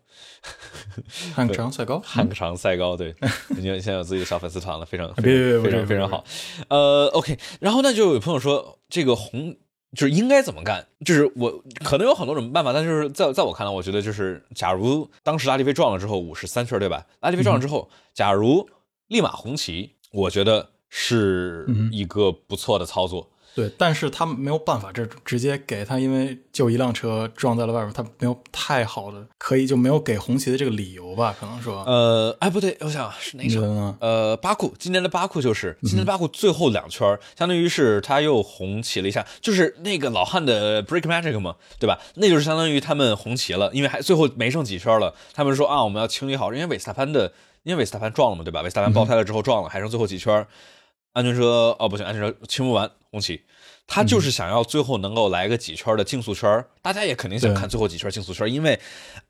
[1.34, 3.14] 汉长赛高，汉长赛高，对，
[3.56, 6.24] 你现在有自己的小粉丝团了，非常非常非常好。
[6.68, 9.56] 呃，OK，然后呢，就有朋友说这个红
[9.94, 10.86] 就是应该怎么干？
[11.04, 17.06] 就是我可能有很多种办法，但就是在在我看来，我觉得就是假如当时拉蒂菲撞了之后五十三圈，对吧？
[17.20, 18.68] 拉蒂菲撞了之后，假如
[19.06, 23.30] 立马红旗，我觉得是一个不错的操作。
[23.58, 31.34] 对，但是他没有办法，这直接给他，因为就一辆车撞在了外边，他没有太好的可以就没有给红旗的这个理由吧？
[31.40, 33.98] 可能说，呃，哎，不对，我想是哪场？
[34.00, 41.98] 呃，巴库，今年的巴库就是今年的巴库最后两圈，相当于是他又红旗了一下，就是那个老汉的 break magic 嘛，对吧？
[42.14, 47.32] 那就是相当于他们红旗了，因为还最后没剩几圈了，他们说啊，我们要清理好，因为韦斯塔潘的，
[47.64, 48.62] 因为韦斯塔潘撞了嘛，对吧？
[48.62, 50.46] 韦斯塔潘爆胎了之后撞了，还剩最后几圈。
[51.12, 53.42] 安全车哦，不行，安全车清不完，红旗。
[53.90, 58.78] 他就是想要最后能够来个几圈的竞速圈，大家也肯定想看最后几圈竞速圈，因为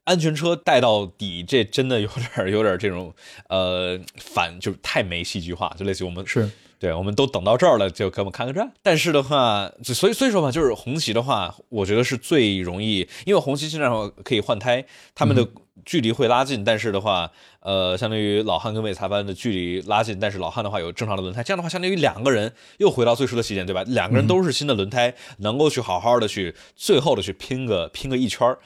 [0.03, 3.15] 安全车带到底，这真的有点有点这种
[3.49, 8.65] 呃反，就是太没戏剧化，就类似于我们是对，我们都等到这儿了，就给我们看个这。
[8.83, 15.45] 但是的话，所以所以说嘛，就是红旗的话，我觉得是最容易，因为红旗基本上可以换胎，他们的
[15.85, 16.63] 距离会拉近。
[16.63, 17.29] 但是的话，
[17.61, 23.83] 呃，相当于老汉跟韦萨班的距离拉近，但是老汉的话有正常的轮胎，这样的话，相当于两个人又回到最初的起点，对吧？
[23.89, 28.61] 两个人都是新的轮胎，能够去好好的去最后的去拼个拼个一圈儿。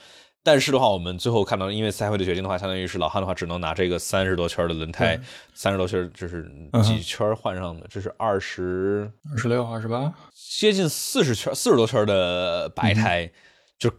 [0.44, 5.20] 但是的话，我们最后看到，因为赛会的决定的话，相当于是老汉的话只能拿这个三十多圈的轮胎，
[5.55, 6.50] 三十多圈就是
[6.83, 13.31] 几圈换上的，这是二十二十六、二十八，接近四十圈、四十多圈的白胎，
[13.78, 13.90] 就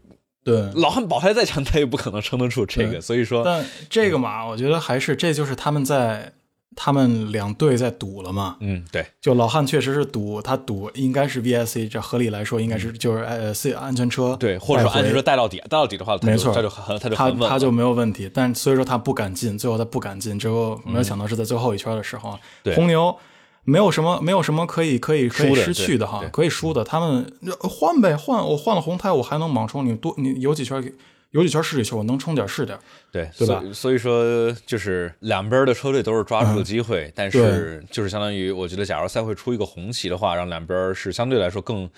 [0.43, 6.34] 对老汉保胎再强，他也不可能撑得住这个，所以说，但这个嘛，我觉得还是这就是他们在。
[6.75, 8.57] 他们两队在赌了嘛？
[8.59, 18.29] 嗯，对，就老汉确实是赌，他赌应该是 VSC，这合理来说应该是就是呃 C 安全车，对，或者说安全车带到底，带到底的话，没错，他就很他就他他就没有问题。
[18.33, 22.38] 但所以说他不敢进，最后他不敢进，之后没有想到是在最后一圈的时候，
[22.75, 23.15] 红牛
[23.65, 30.83] 没有什么没有什么可以可以可以失去的哈，可以输的，他们换呗，换我换了红胎，我还能莽冲你多你有几圈
[31.34, 32.78] 有几圈是几圈，我能冲点是点，
[33.12, 33.62] 对对吧？
[33.74, 41.89] 所以说，就是两边的车队都是抓住了机会，但是就是相当于，我觉得，假如赛会出一个红旗的话，让两边是相对来说更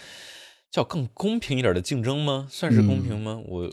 [0.71, 2.48] 叫更公平一点的竞争吗？
[2.50, 3.38] 算是公平吗？
[3.45, 3.69] 我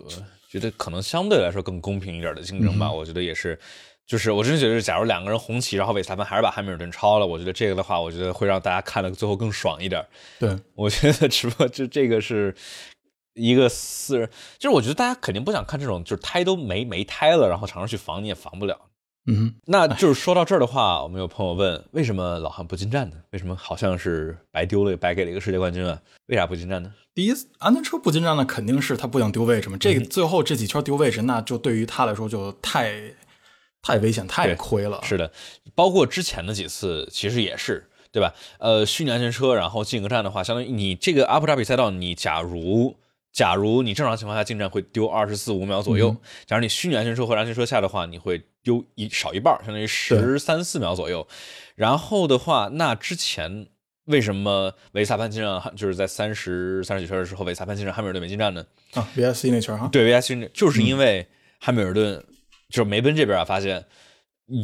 [0.51, 2.91] 觉得可能相对来说更公平一点的竞争吧。
[2.91, 3.57] 我觉得也是，
[4.05, 10.05] 就是我真觉得，假如两个人红旗，然后韦裁判还是把汉密尔顿超了，我觉得这个的话，我觉得会让大家看的最后更爽一点。
[10.41, 12.53] 对，我觉得只不过就这个是。
[13.35, 18.79] 一个四，就是我觉得大家肯定不想看这种，就是胎都没没胎了，然后尝试去防你也防不了。
[19.27, 23.17] 嗯，那就是说到这儿的话，我们有朋友问，为什么老汉不进站呢？
[23.31, 25.97] 为什么好像是白丢了，白给了一个世界冠军啊？
[26.27, 26.93] 为啥不进站呢？
[27.15, 29.77] 第一，安全车不进站呢，肯定是他不想丢位置嘛。
[29.79, 33.15] 这个最后这几圈丢位置，那就对于他来说就太
[33.81, 35.01] 太危险，太亏了。
[35.05, 35.31] 是的，
[35.77, 38.35] 包括之前的几次，其实也是，对吧？
[38.59, 42.97] 呃，虚拟安全车，然后进个站的话，相当于你这个阿布扎比赛道，你假如。
[43.33, 46.15] 假如你正常情况下进站会丢二十四五秒左右，
[46.45, 51.27] 假如你虚拟安全车或者安全车下的话，你会丢一少一半，相当于十三四秒左右。
[51.75, 53.69] 然后的话，那之前
[54.05, 58.67] 为什么维萨潘进站就是在三十三十几圈的时候，维萨潘进站汉密尔顿没进站呢？
[58.93, 59.89] 啊，VSC 那圈哈？
[59.91, 61.27] 对，VSC 那就是因为
[61.59, 62.23] 汉密尔顿
[62.69, 63.87] 就是梅奔这边啊，发现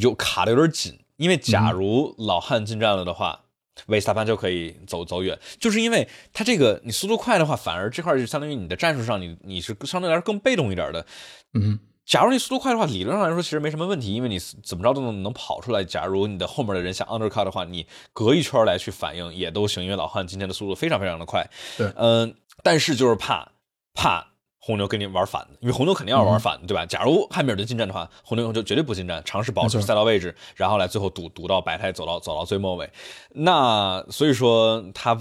[0.01, 3.47] 有卡的有点紧，因为假如老汉进站了的话。
[3.87, 11.07] 维斯塔潘就可以走走远，就是因为他这个你速度快的话，反而这块就相当于你的战术上，你你是相对来说更被动一点的。
[11.55, 15.83] 嗯，假如你速度快的话，理论上来说其实没什么问题，因为你怎么着都能能跑出来。
[15.85, 21.49] 假如你的后面的人想 undercut 的话，你隔一圈来去反应也都行，因为老汉今天的速度非常非常的快。
[21.77, 23.53] 对，嗯，但是就是怕
[23.95, 24.29] 怕。
[24.61, 26.85] 红牛跟你玩反的，因为红牛肯定要玩反的，对吧？
[26.85, 32.91] 假如汉密尔顿进站的话，红牛就绝对不进站，尝试保持赛道位置，然后来最后堵堵到白胎，走到走到最末尾。
[33.31, 35.17] 那所以说他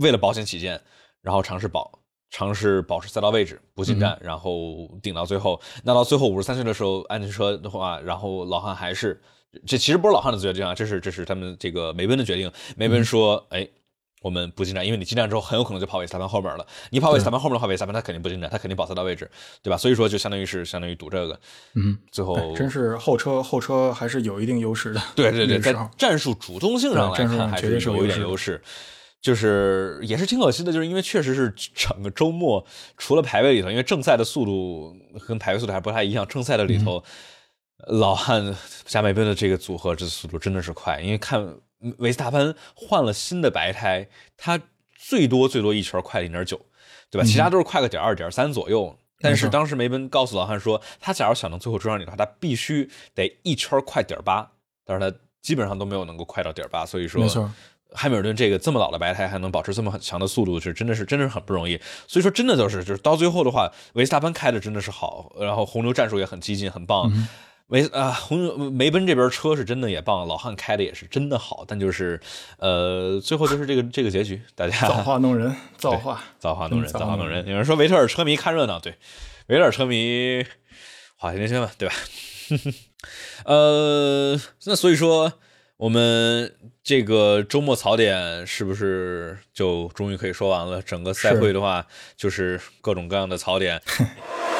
[0.00, 0.80] 为了保险起见，
[1.20, 1.90] 然后尝试保
[2.30, 5.60] 尝试保持赛道位置，不进站，然后顶到最后。
[5.82, 9.20] 那到最后五十三圈的时候，安全车的话，然后老汉还是
[9.66, 12.50] 这其实不是老汉的决定啊，这是这是他们这个梅奔的决定。
[12.76, 13.68] 梅奔说，哎。
[14.22, 16.66] 我们不进站，因为你进站之后很有可能就跑韦斯塔潘后面了。
[16.90, 19.30] 你跑韦斯塔潘后面的话，韦斯塔潘他肯定不进站，他肯定保赛道位置，
[19.62, 19.76] 对吧？
[19.76, 21.38] 所以说就相当于是相当于赌这个。
[21.74, 25.02] 嗯，最后真是后车后车还是有一定优势的。
[25.14, 28.62] 对对对，在战术主动性上来看还是有一点优势。
[29.20, 32.64] 就是也是挺可惜的，就是因为确实是整个周末
[32.96, 34.96] 除了排位里头，因为正赛的速度
[35.28, 37.02] 跟排位速度还不太一样，正赛的里头
[37.86, 38.54] 老汉
[38.84, 41.56] 加美奔的这个组合这速度真的是快，因为看。
[41.98, 44.60] 维斯塔潘换了新的白胎，他
[44.94, 46.60] 最多最多一圈快零点九，
[47.10, 47.26] 对吧？
[47.26, 48.96] 其他都是快个点二点三左右。
[49.20, 54.50] 但是当时梅奔告诉老汉说，他假如想能最后追上你的话，他必须得一圈快点八。
[54.84, 57.22] 但是他基本上都没有能够快到点八，所以说，
[57.92, 61.78] 汉密尔顿这个这么老的白胎还能保持这么强的速度，是真的是真的是很不容易。
[62.08, 67.08] 所以说，真的就是就是到最后的话，维斯塔潘开的真的是好，然后红牛战术也很激进，很棒。
[67.72, 72.20] 梅啊，红梅奔这边车是真的也棒，老汉开的也是真的好，但就是，
[72.58, 77.48] 呃，最后就是这个这个结局，大家造化弄人， 造化，造化弄人，造化弄人。
[77.48, 78.96] 有人说维特尔车迷看热闹，对，
[79.46, 80.44] 维特尔车迷
[81.16, 81.94] 话听听吧，对吧？
[83.46, 85.32] 呃，那所以说
[85.78, 86.54] 我们
[86.84, 90.82] 这个周末槽点是不是就终于可以说完了？
[90.82, 91.86] 整个赛会的话，
[92.18, 93.80] 就是各种各样的槽点。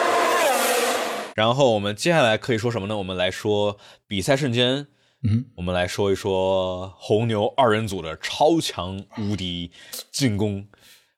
[1.35, 2.97] 然后我们接下来可以说什么呢？
[2.99, 4.87] 我们来说比赛瞬间，
[5.23, 9.71] 嗯，我们来说一说红牛二人组的超强无敌
[10.11, 10.67] 进攻。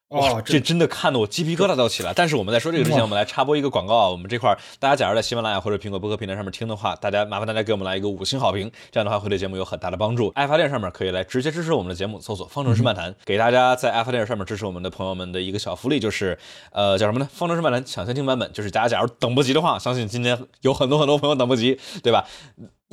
[0.09, 2.13] 哇，这真的看得我鸡皮疙瘩都起来。
[2.15, 4.09] 但是我们在说这个之前，我们来插播一个广告啊。
[4.09, 10.31] 我们这块大家假如在喜马拉雅或者苹果播客平台上面听的话，大家麻烦大家给我们来一个五星好评，这样的话会对节目有很大的帮助。
[10.37, 16.39] 爱发电上面可以来直接支持我们的节目，搜索“方程式漫谈”，给大家在爱发电上面支持我们的朋友们的一个小福利，就是
[16.71, 17.29] 呃叫什么呢？
[17.33, 22.25] 方程式漫谈抢先听版本，就是大家假如等不及的话，相信今天有很多很多朋友等不及，对吧？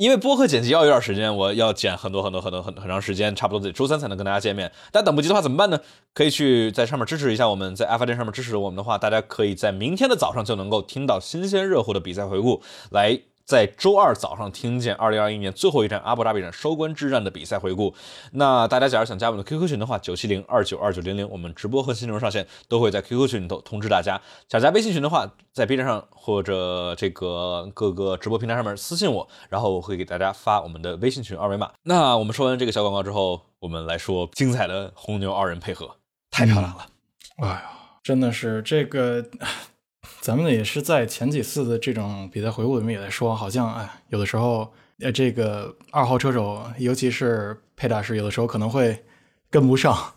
[0.02, 4.72] 因为播客剪辑要一段时间，我要剪很多很多很多很很长时间，差不多得周三才能跟大家见面。
[4.90, 5.78] 但等不及的话怎么办呢？
[6.12, 12.60] 可以去在上面支持一下我们，在爱发电上面支持我们的话，大家可以在明天的早上就能够听到新鲜热乎的比赛回顾，
[12.90, 13.20] 来。
[13.44, 17.94] 在周二早上听见2021年最后一站阿布扎比站收官之战的比赛回顾。
[18.32, 24.20] 那大家假如想加我们的 QQ 群的话，九七零二九二九零零，我们直播和新内容上线都会在 QQ 群里头通知大家。
[24.48, 31.70] 想加微信群的话，在 B 站上或者这个各个直播平台上面私信我，然后我会给大家发我们的微信群二维码。
[31.82, 35.96] 那我们说完这个小广告之后，我们来说精彩的红牛二人配合，
[36.30, 36.86] 太漂亮了！
[37.38, 37.70] 哎呀，
[38.02, 39.24] 真的是这个。
[40.20, 49.02] 咱们呢也是在前几次的这种比赛回顾里面也在说，好像哎，有的时候呃，这个二号车手，尤其是佩大师，有的时候可能会
[49.50, 50.14] 跟不上。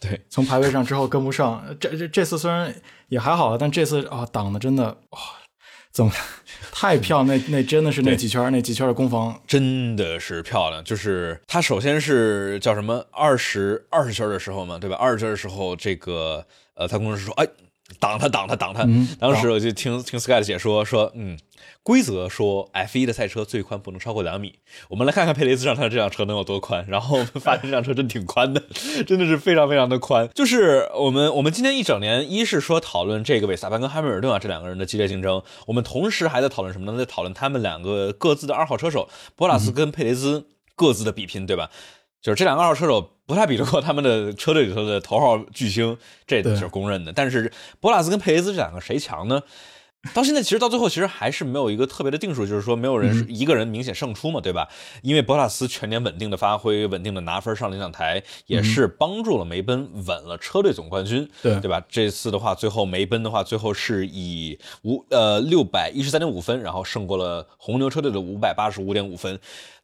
[0.00, 1.64] 对，从排位上之后跟不上。
[1.80, 2.74] 这这这次虽然
[3.08, 5.18] 也还好，但这次啊挡的真的哇，
[5.92, 6.12] 怎么
[6.72, 7.38] 太漂亮？
[7.38, 10.82] 那那真的是那几圈那几圈的攻防真的是漂亮。
[10.82, 14.96] 就是他首先是叫什么二十二十圈的时候嘛，对吧？
[14.96, 17.46] 二十圈的时候，这个呃，他工程师说哎。
[18.00, 18.86] 挡他，挡他，挡他！
[19.18, 21.38] 当时我就听听 Sky 的解说说，嗯，
[21.82, 24.58] 规则说 F 一的赛车最宽不能超过两米。
[24.88, 28.62] 我们来看看佩雷兹上他的这辆车能有多宽，然后我们发现这辆车真挺宽的，
[29.06, 30.28] 真的是非常非常的宽。
[30.34, 36.98] 就是我们我们今天一整年，一是说讨论这个韦萨潘跟汉密尔顿啊这两个人的激烈竞争，我们同时还在讨论什么呢？
[36.98, 40.46] 在讨论他们两个各自的二号车手博拉斯跟佩雷兹
[40.76, 41.70] 各自的比拼，对吧？
[42.20, 47.12] 就是这两个二号车手不太比得过他们的车队里头的头号巨星，这是公认的。
[47.12, 49.40] 但是博拉斯跟佩雷兹这两个谁强呢？
[50.14, 54.68] 到现在其实到最后其实还是没有一个特别的定数，就是说没有人一个人明显胜出嘛，对吧？
[55.02, 61.82] 因为博拉斯全年稳定的发挥，稳定的拿分上领奖台，也是帮助了梅奔稳了车队总冠军，对对吧？
[61.88, 69.38] 这次的话，最后梅奔的话，最后是以五呃六百一十三点五分，然后胜过了红牛车队的五百八十五点五分，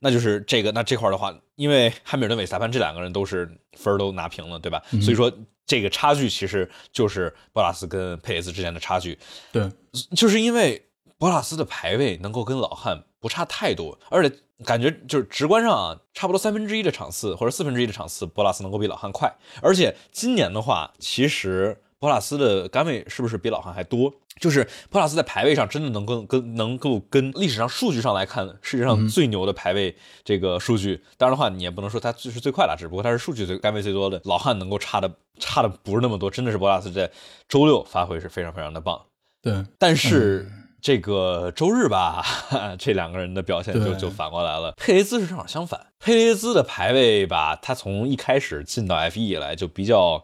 [0.04, 4.80] 那就是这个那这块的话，因为汉密尔顿、韦萨潘这两个人都是分都拿平了，对吧？
[5.02, 5.32] 所以说。
[5.66, 9.18] 这个差距其实就是博拉斯跟佩雷斯之间的差距，
[9.50, 9.66] 对，
[10.14, 21.80] 就是因为博拉斯的排位能够跟老汉不差太多，而且感觉就是直观上啊，差不多三分之一的场次或者四分之一的场次，博拉斯能够比老汉快，而且今年的话，其实。
[22.04, 24.12] 博拉斯的杆位是不是比老汉还多？
[24.38, 31.02] 就是博拉斯在排位上真的能跟跟能够跟历史上数据上来看，世界上最牛的排位这个数据。
[31.16, 34.20] 当然的话，你也不能说他就是最快了，只不过他是数据最杆位最多的。
[34.24, 37.10] 老汉能够差的差的不是那么多，真的是博拉斯在
[37.48, 39.00] 周六发挥是非常非常的棒。
[39.40, 40.46] 对，但是
[40.82, 42.22] 这个周日吧，
[42.78, 44.74] 这两个人的表现就就反过来了。
[44.76, 50.22] 佩雷兹是正好相反，佩雷兹的排位吧，他从一开始进到 F1 以来就比较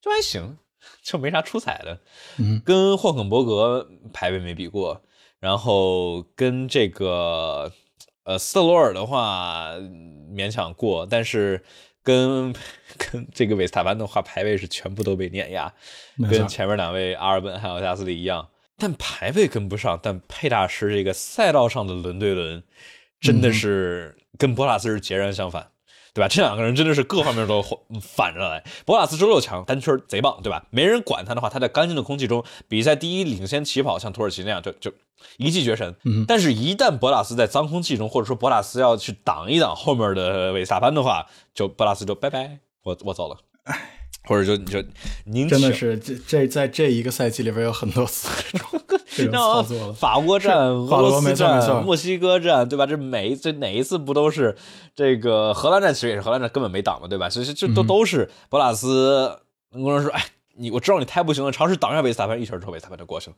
[0.00, 0.56] 就还行。
[1.10, 1.98] 就没啥出彩的，
[2.64, 5.02] 跟霍肯伯格排位没比过，
[5.40, 7.72] 然后跟这个
[8.22, 9.72] 呃斯特罗尔的话
[10.32, 11.64] 勉强过，但是
[12.04, 12.54] 跟
[12.96, 15.72] 跟这个韦斯塔潘的话排位是全部都被碾压，
[16.30, 22.62] 跟前面两位阿尔本还有加斯利一样，但排位跟不上，但佩大师这个赛道上的轮对轮
[23.20, 25.72] 真的是跟博拉斯是截然相反。
[26.12, 26.28] 对吧？
[26.28, 27.62] 这两个人真的是各方面都
[28.00, 28.62] 反着来。
[28.84, 30.64] 博拉斯周六强，单圈贼棒，对吧？
[30.70, 34.92] 没人管他的话，他在干净的空气中，比赛第一领先起跑，像土耳其那样，就就
[35.36, 35.94] 一骑绝尘。
[36.26, 43.36] 但是，一旦博拉斯在脏空气中，或者说博拉斯要去挡一挡后面的维萨潘的话，就博拉斯就拜拜，我我走了。
[44.30, 44.80] 或者就你就
[45.24, 49.92] 您真的是这这在这一个赛季里边有很多次这种 这种操作了。
[49.92, 52.86] 法国站、俄罗斯站、墨西哥站，对吧？
[52.86, 54.56] 这每一这哪一次不都是
[54.94, 55.92] 这个荷兰站？
[55.92, 57.28] 其实也是荷兰站根本没挡嘛，对吧？
[57.28, 59.36] 所以这都都是博拉斯
[59.72, 60.24] 工程师说：“哎，
[60.56, 63.36] 你我知道你太不行了，尝试挡一下维斯塔潘，一圈之后维斯塔潘就过去了。”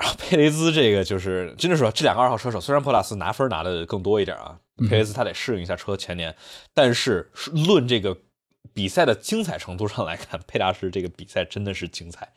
[0.00, 4.56] 然后佩雷兹这个就是真的说，这两个二号车手虽然博拉斯拿分拿的更多一点啊，
[4.88, 6.34] 佩雷兹他得适应一下车前年，
[6.72, 7.30] 但是
[7.66, 8.16] 论这个。
[8.74, 12.30] 比赛的精彩程度上来看，佩大师这个比赛真的是精彩。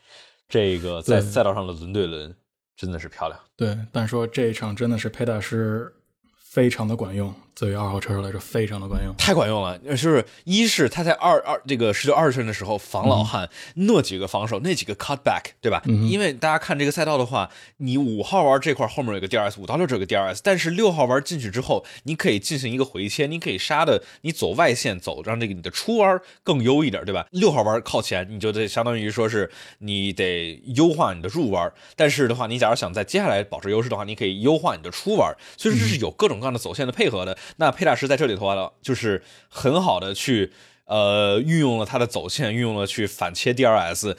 [0.48, 2.34] 这个在赛道上的轮对轮
[2.74, 3.38] 真的是漂亮。
[3.56, 5.92] 对，但说这一场真的是佩大师
[6.38, 9.12] 非常的管用，对于二号车手来说非常的管用。
[9.16, 15.82] 太管用了，就是一是他在二二这个十九二十圈的时候防老汉、那几个防守那几个 cutback，对吧？
[15.86, 27.26] 因为大家看这个赛道的话，你五号弯这块后面有个 DRS，五到六这个 DRS，但是六号弯进去之后，你可以进行一个回切，你可以杀的你走外线走，让这个你的出弯更优一点，对吧？
[27.32, 37.36] 六号弯靠前，你就得相当于说是你得优化你的入弯，但是的话，你假如想在接下来保持优势的话，你可以优化你的出弯，所以说这是有各种各样的走线的配合的。
[37.56, 40.52] 那佩大师在这里头呢，就是很好的去
[40.86, 44.16] 呃运用了他的走线，运用了去反切 DRS，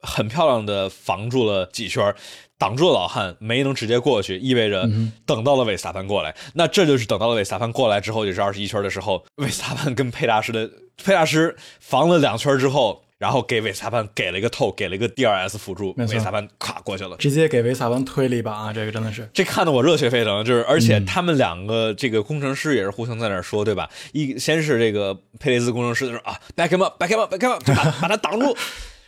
[0.00, 2.14] 很漂亮的防住了几圈，
[2.58, 4.88] 挡住了老汉，没能直接过去，意味着
[5.24, 6.34] 等到了韦斯塔潘过来。
[6.54, 10.70] 那这就是等到了韦斯塔潘过来之后，也是二十一圈的时候，韦斯塔潘跟佩大师的
[11.02, 13.04] 佩大师防了两圈之后。
[13.22, 18.72] 然后给韦斯塔潘给了一个透，给了一个 DRS 辅助，韦斯塔潘卡过去了，直接给韦斯塔潘推了一把啊！
[18.72, 20.44] 这个真的是，这看得我热血沸腾。
[20.44, 23.88] 就是而且他们两个这个工程师也是互相在那说，对吧？
[24.10, 28.56] 一先是这个佩雷兹工程师说啊，back him up，back him up，back him up，把 把他挡住，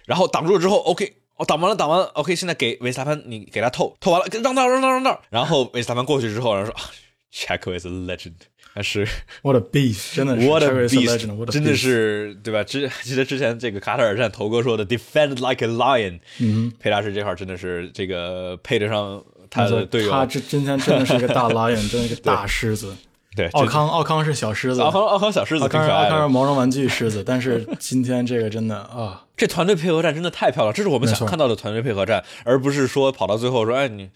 [0.06, 5.20] 然后挡住了之后，OK，我挡完了，挡完了，OK，现在给韦斯塔潘，你给他透，透完了，让道，让道，让道。
[5.28, 6.80] 然后韦斯塔潘过去之后，然后说
[7.32, 8.34] ，Check with legend。
[8.74, 9.06] 还是
[9.42, 12.64] What a beast， 真的是 What a beast，真的是对吧？
[12.64, 22.96] 之记得之前这个卡塔尔站头哥说的 Defend like a lion，嗯，佩大师这块真的是这个配得上他的队友，他这今天真的是一个大 lion，真的一个大狮子。
[23.36, 34.10] 对，奥康奥康是小狮子，奥康奥康小狮子，奥康奥康是毛绒玩具狮子，但是今天这个真的啊， 这团队配合战真的太漂亮，这是我们想看到的团队配合战，而不是说跑到最后说哎你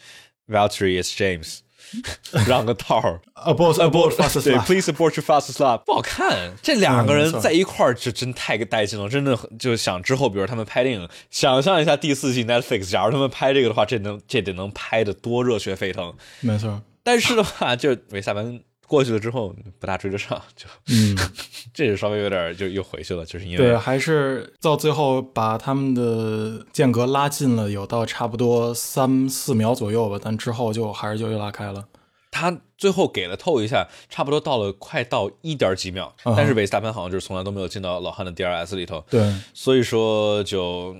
[0.48, 1.59] Valtteri is James。
[2.47, 6.53] 让个套儿，abort abort fast slap，对，please abort your fast slap，不好看。
[6.62, 16.14] 这两个人在一块儿就真太带劲了，真的就想之后，比如他们拍电影，想象一下第四季 Netflix，假如他们拍这个的话，这能这得能拍的多热血沸腾。
[16.41, 21.16] 没错，但是的话，就韦萨文过去了之后，不大追得上， 就嗯，
[21.74, 31.84] 这是稍微有点就又回去了，就是因为对，还是到最后把他们的间隔拉近了，有到差不多三四秒左右吧，但之后就还是就又拉开了。
[32.30, 40.95] 他最后给了透一下，差不多到了快到一点几秒，但是韦斯塔潘好像就是从来都没有进到老汉的 DRS 里头，对，所以说就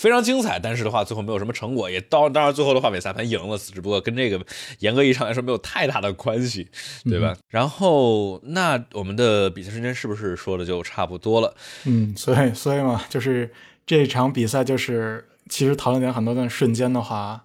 [0.00, 4.40] 非常精彩，但是的话最后没有什么成果，也到当然最后的话美赛盘赢了，只不过跟这个
[4.78, 6.66] 严格意义上来说没有太大的关系，
[7.04, 7.36] 对吧？
[7.48, 11.54] 然后那我们的比赛时间是不是说的就差不多了？
[11.84, 13.52] 嗯，所以所以嘛，就是
[13.84, 17.44] 这场比赛就是其实讨论点很多，但瞬间的话。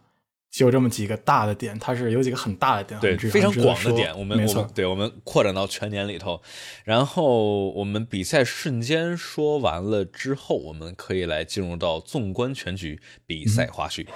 [0.56, 4.18] 就这么几个大的点，它是有几个很大的点，对，非常广的点。
[4.18, 6.41] 我们我们对我们扩展到全年里头，
[6.86, 14.08] 然后我们比赛瞬间说完了之后，我们可以来进入到纵观全局比赛花絮。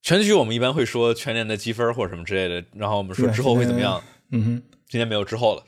[0.00, 4.02] 全局我们一般会说全年的积分或者什么之类的，然后我们说之后会怎么样？
[4.30, 5.62] 嗯哼，今天没有之后了，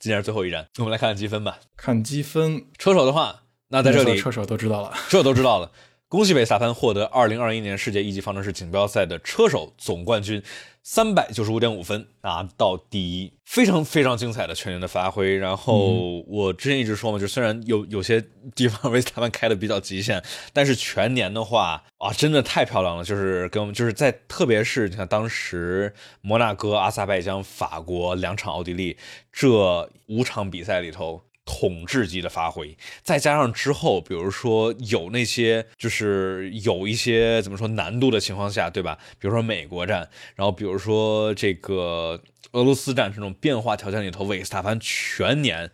[0.00, 1.60] 今天是最后一站，我们来看看积分吧。
[1.76, 5.70] 看积分，车手的话，那在这里车手都知道了，车手都知道了。
[6.10, 10.42] 恭喜韦萨潘获得二零二一年世界一级方程式锦标赛的车手总冠军，
[10.82, 15.36] 三百九十五点五分拿到第一，非常非常精彩的全年的发挥。
[15.36, 18.20] 然后我之前一直说嘛，就虽然有有些
[18.56, 20.20] 地方韦萨潘开的比较极限，
[20.52, 23.04] 但是全年的话啊，真的太漂亮了。
[23.04, 28.96] 就是跟我们就是在特别是你看当时摩纳哥、阿塞拜疆、法国两场奥地利
[29.32, 31.22] 这五场比赛里头。
[31.52, 38.96] 统治级的发挥，再加上之后，比如说有那些就是有一些怎么说难度的情况下，对吧？
[39.18, 42.22] 比如说美国站，然后比如说这个
[42.52, 45.72] 俄罗斯站这种变化条件里头，韦斯塔潘全年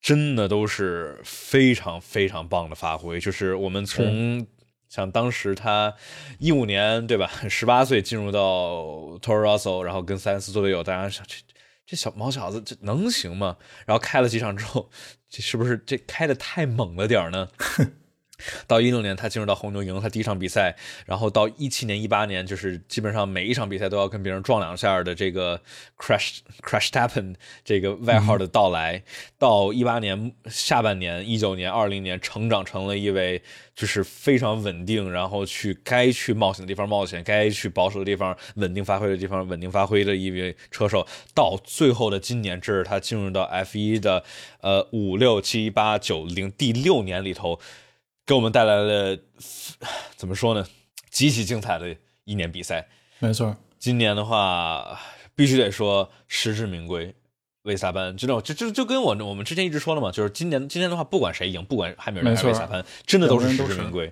[0.00, 3.20] 真的都是非常非常棒的发挥。
[3.20, 4.46] 就是我们从
[4.88, 5.94] 像当时他
[6.38, 11.36] 一五年对吧，十八岁进入到 Toro Rosso，然后跟塞恩斯做队友，大家想这。
[11.84, 13.56] 这小毛小子这能行吗？
[13.86, 14.90] 然后开了几场之后，
[15.28, 17.48] 这是不是这开的太猛了点呢？
[18.66, 20.76] 到一六年，他进入到红牛赢了他第一场比赛，
[21.06, 25.60] 然后到一七年、一八年，就是基本上每一场比赛都要跟别人撞两下的这个
[25.98, 27.34] crash crash happen
[27.64, 29.02] 这个外号的到来，
[29.38, 33.42] 到一八年下半年、一九年、二零年，成长成了一位
[33.74, 41.06] 就是非常稳定，然后去该去冒险的地方冒险，该去保守的地方稳定发挥的地方稳定发挥的一位车手。
[41.34, 44.22] 到最后的今年，这是他进入到 F 一的
[44.60, 47.58] 呃五六七八九零第六年里头。
[48.32, 49.18] 给我们带来了
[50.16, 50.66] 怎么说呢？
[51.10, 52.88] 极其精彩的一年比赛。
[53.18, 54.98] 没错，今年的话
[55.34, 57.14] 必须得说实至名归。
[57.64, 64.10] 维萨班，这种就就就跟我我们之前一直说了嘛，就是今年今年的话，不管谁赢，不管汉密尔顿还是维萨班，真的都是实至名归。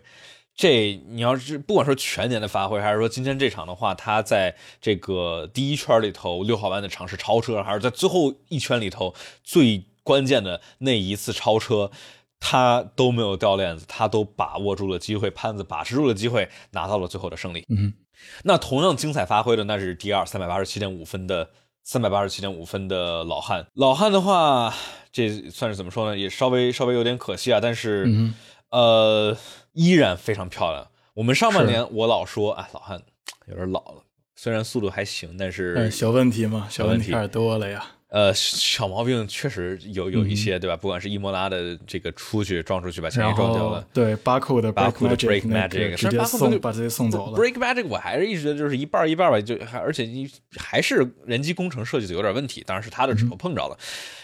[0.54, 11.90] 这你要是不管说全年的发挥，还是说今天这场的话，他在这个第一圈里头六号弯的尝试超车，还是在最后一圈里头最关键的那一次超车，
[12.40, 17.64] 他都没有掉链子，他都把握住了机会，潘子把持住了机会，拿到了最后的胜利。
[17.68, 17.94] 嗯，
[18.42, 21.50] 那同样精彩发挥的那是第二三百八十七点五分的
[21.84, 23.66] 三百八十七点五分的老汉。
[23.74, 24.74] 老汉的话，
[25.12, 26.18] 这算是怎么说呢？
[26.18, 28.04] 也稍微稍微有点可惜啊，但是。
[28.08, 28.34] 嗯
[28.70, 29.36] 呃，
[29.72, 30.86] 依然非常漂亮。
[31.14, 33.02] 我们上半年我老说，哎，老汉
[33.48, 34.04] 有点老了，
[34.36, 37.84] 虽然速度还行，但是小问题嘛，小问题有点多了呀。
[38.10, 40.76] 呃，小毛病确实有有一些，对吧？
[40.76, 47.38] 不管是伊莫拉的这个出去撞出去把前翼撞掉了，对巴库的巴库的 break magic 直接送把这些送走了。
[47.38, 53.78] break magic 我还是一直觉得就是一半一半吧，就还而且你还是人机工程设计的有点问题，当然是他的指头碰着了。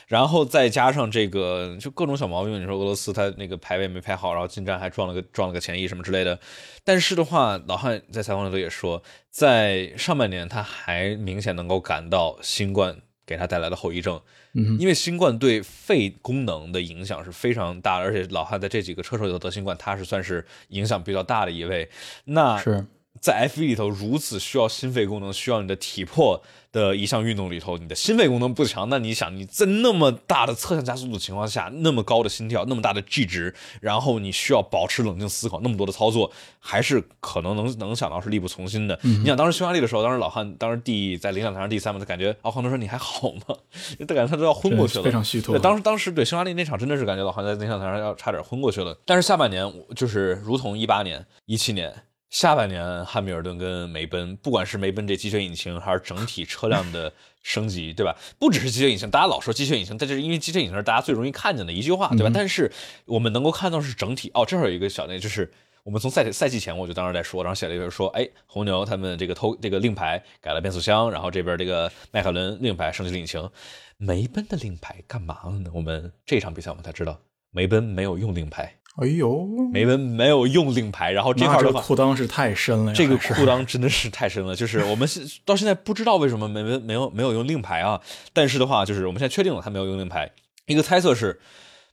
[0.09, 2.61] 然后再加上这个，就各种小毛病。
[2.61, 6.39] 你说俄罗斯他那个排位没排好，然后进站还撞了个撞了个前翼什么之类的。
[6.85, 12.97] 但是的话，老汉在采访里头也说，在上半年他还明显能够感到新冠
[13.27, 14.19] 给他带来的后遗症。
[14.55, 21.91] 嗯，因为新冠对肺功能的影响是非常大的，而且老汉在这几个车手里头得新冠，他是算是影响比较大的一位。
[22.25, 22.87] 那是。
[23.21, 26.43] 在 F 一里头，如此需要心肺功能、需要你的体魄
[26.73, 38.99] 的一项运动里头，你的心肺功能不强，那你想你在那么大的侧向加速度的情况下，那么高的心跳，那么大的 G 值，然后你需要保持冷静思考，那么多的操作，还是可能能能想到是力不从心的。
[39.03, 43.57] 你想当时匈牙利的时候，当时老汉当时第在领奖台上第三嘛，他感觉奥康德说你还好吗？
[44.07, 45.59] 他感觉他都要昏过去了，非常虚脱。
[45.59, 48.97] 当时当时对匈牙利那场真的是感觉老汉在领奖台上要差点昏过去了。
[49.07, 51.95] 但是下半年就是如同一八年、一七年。
[52.37, 57.11] 下半年，汉密尔顿跟梅奔，不管是梅奔这机械引擎，还是整体车辆的
[57.43, 58.15] 升级，对吧？
[58.39, 62.31] 不只是机械引擎，大家老说机械引擎，但就是因为机械引擎是大家最容易看见的一句话，对吧？
[62.35, 62.71] 但是
[63.07, 64.31] 我们能够看到是整体。
[64.35, 65.51] 哦，这会儿有一个小内，就是
[65.83, 73.49] 我们从赛赛季前我就当时在说，然后写了一个说，哎，红牛他们这个偷这个令牌改了变速箱，然后这边这个迈凯伦令牌升级了引擎，
[73.97, 75.71] 梅奔的令牌干嘛了呢？
[75.73, 77.19] 我们这场比赛我们才知道，
[77.51, 78.75] 梅奔没有用令牌。
[78.97, 82.93] 哎呦，梅奔没有用令牌，然后这块的话，裤裆是太深了。
[82.95, 88.01] 这个裤裆真的是太深了， 就是我们现到现在不知道为什么梅奔没有没有用令牌啊。
[88.33, 90.31] 但是的话，就是我们现在确定了他没有用令牌。
[90.67, 91.39] 一个猜测是，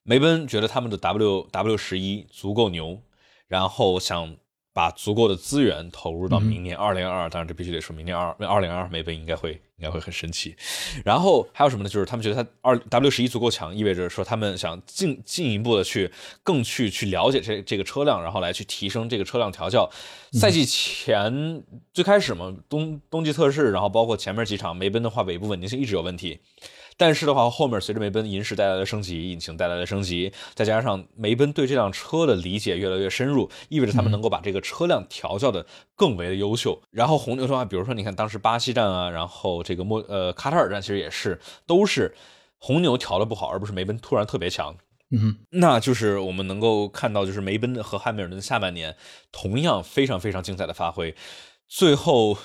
[0.04, 2.99] 梅奔觉得他们的 W W 十一足够牛，
[3.47, 4.36] 然后想。
[4.74, 10.55] 把足够的资源投入到明年二零二二，当然这必须得说明年二二零二二梅奔应该会应该会很神奇。
[11.05, 11.89] 然后还有什么呢？
[11.89, 16.11] 就是他们觉得他二 W 十一足够强，意味着说他们想进进一步的去
[16.41, 19.88] 更去去了解这这个车辆，然后来去提升这个车辆调教。
[20.32, 21.63] 赛季前
[21.93, 26.39] 最开始嘛，冬冬季测试，然后包括前面几场梅奔的话，尾部稳定性一直有问题。
[26.97, 35.65] 但是的话，后面随着梅奔银石带来的升级，引擎带来的升级，再加上梅奔对这辆车的理解越来越深入，意味着他们能够把这个车辆调教的
[35.95, 36.81] 更为的优秀。
[36.91, 42.15] 然后红牛的话，比如说你看当时巴西站啊，然后这个莫呃卡塔尔站，其实也是都是
[42.57, 44.75] 红牛调的不好，而不是梅奔突然特别强。
[45.09, 48.95] 嗯，那就是我们能够看到，就是梅奔和汉密尔顿的下半年
[49.31, 51.15] 同样非常非常精彩的发挥，
[51.67, 52.37] 最后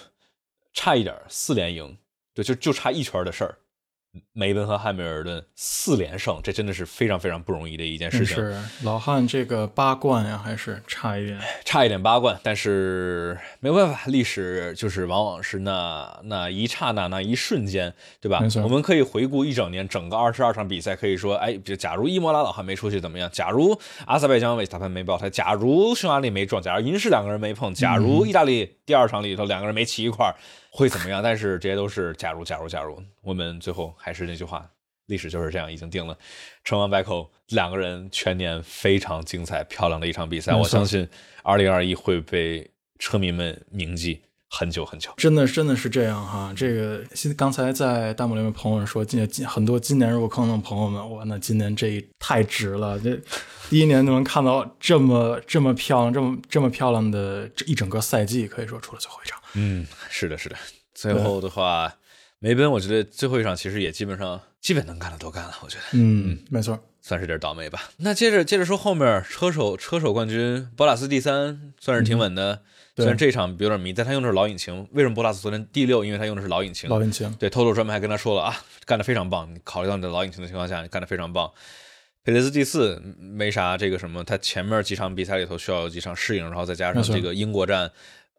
[0.75, 1.97] 差一点四连赢，
[2.35, 3.59] 对，就就差一圈的事儿。
[4.33, 8.37] 梅奔和汉密尔顿四连胜，这真的是非常非常不容易的一件事情。
[8.37, 12.39] 是老汉这个八冠呀，还是差一点，差一点八冠。
[12.43, 18.41] 但是没有办法，历史就是往往是那那一刹那那一瞬间，对吧？
[18.63, 23.29] 我们可以回顾一整年，整个二十二场比赛，可以说，哎，比如假如伊莫拉老汉没出去怎么样？
[23.33, 25.29] 假如阿塞拜疆维斯塔潘没爆胎？
[25.29, 26.63] 假如匈牙利没撞？
[26.63, 27.75] 假如银石两个人没碰？
[27.75, 30.35] 假如意大利第二场里头两个人没骑一块儿？
[30.71, 31.23] 会怎么样？
[31.23, 32.99] 但是这些都是假如，假如，假如。
[33.21, 34.67] 我们最后还是那句话，
[35.09, 36.17] 历史就是这样，已经定了。
[36.65, 40.55] 成王败寇，两个人全年非常精彩、漂亮的一场比赛。
[40.55, 41.07] 我相信，
[41.43, 42.67] 二零二一会被
[42.99, 45.11] 车迷们铭记很久很久。
[45.17, 46.53] 真的，真的是这样哈。
[46.57, 47.05] 这个，
[47.37, 52.99] 刚才在弹幕里面朋友说，今今很多今年入坑的朋友们，哇，那今年这太值了。
[52.99, 53.19] 这
[53.69, 59.39] 第一年就能看到这么这么漂亮、这么这么漂亮的这一整个赛季，可以说除了最后一场。
[59.55, 60.57] 嗯，是的，是的。
[60.95, 61.93] 最后的话，
[62.41, 65.53] 梅奔，我觉得最后一场其实也基本上基本能干的都干了。
[65.63, 67.91] 我觉得，嗯，没错，算是点倒霉吧。
[67.97, 72.63] 那接着接着说后面车手车手冠军，博拉斯第三，算是挺稳的。
[72.95, 74.87] 虽然这场有点迷，但他用的是老引擎。
[74.93, 76.05] 为什么博拉斯昨天第六？
[76.05, 76.89] 因为他用的是老引擎。
[76.89, 77.33] 老引擎。
[77.41, 79.53] 对，透露专门还跟他说了啊，干得非常棒。
[79.53, 81.51] 你考虑到你的老引擎的情况下，你干得非常棒。
[82.23, 87.91] 佩雷斯第四，没啥这个什么，他前面几场比赛里头需要有几场适应，然后再加上这个英国站、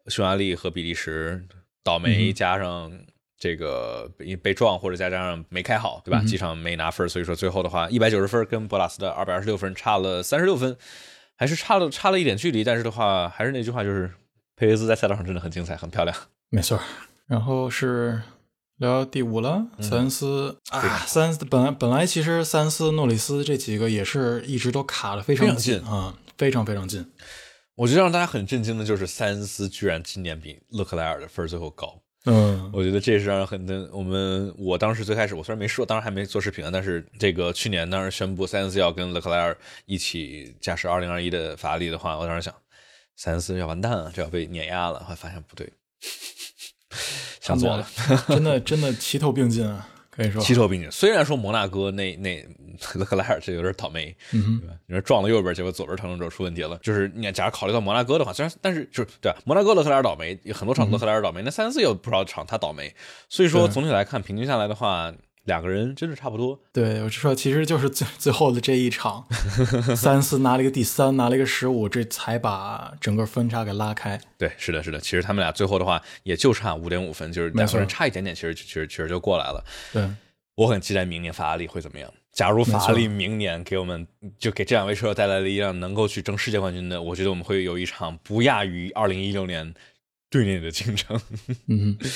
[0.06, 1.46] 匈牙利和比利时。
[1.82, 2.92] 倒霉加上
[3.40, 6.22] 这个被被撞，或者再加上没开好，对吧？
[6.24, 10.76] 机场没拿分，所以说最后的话，一百九十分跟博拉斯的二百二十六分差了三十六分，
[11.36, 14.12] 还是差了差了一点距离，但是的话，还是那句话，就是
[14.56, 16.14] 佩雷兹在赛道上真的很精彩，很漂亮。
[16.50, 16.78] 没错。
[17.26, 18.20] 然后是
[18.76, 27.10] 聊第五了，塞恩斯啊，塞恩斯本来本来其实塞恩斯、诺里斯这几个也是一直都卡的非常近啊，非常非常近。
[27.76, 32.02] 我觉得让大家很震惊的就是塞恩斯居然今年比勒克莱尔的分最后高。
[32.26, 33.88] 嗯，我觉得这是让人很的。
[33.92, 39.56] 我们我当时最开始我虽然没说，当然还没做视频啊，但是这个去年当时宣布塞恩斯要跟勒克莱尔
[39.86, 42.54] 一起驾驶2021的法拉利的话，我当时想
[43.16, 45.00] 塞恩斯要完蛋了，这要被碾压了。
[45.00, 45.72] 后来发现不对，
[47.40, 47.88] 想错了，
[48.28, 49.88] 真的真的齐头并进啊。
[50.10, 50.90] 可以说齐头并进。
[50.90, 52.44] 虽然说摩纳哥那那
[52.94, 54.74] 勒克莱尔这有点倒霉，嗯对吧？
[54.86, 56.78] 你说撞了右边，结果左边腾之后出问题了。
[56.82, 62.94] 就是你假如考虑到摩纳哥的话，虽然但是就是对摩纳哥勒克莱尔倒霉，有很多场勒克莱尔倒霉，那三四有不少场他倒霉。
[63.28, 65.12] 所以说总体来看，平均下来的话。
[65.44, 69.26] 两个人真的差不多，对我就说，其实就是最最后的这一场，
[69.96, 74.20] 三四拿了一个第三，拿了一个十五，这才把整个分差给拉开。
[74.36, 79.64] 对，是的，是的，其实他们俩最后的话也就差五点五分，就是两个人差一点点，其实其实其实就过来了。
[79.92, 80.08] 对，
[80.56, 82.12] 我很期待明年法拉利会怎么样。
[82.32, 84.06] 假如法拉利明年给我们
[84.38, 89.74] 就给这两位车手带来了一辆能够去争世界冠军的，我觉得我们会有一场不亚于二零一六年
[90.28, 91.20] 对内的竞争。
[91.66, 91.98] 嗯。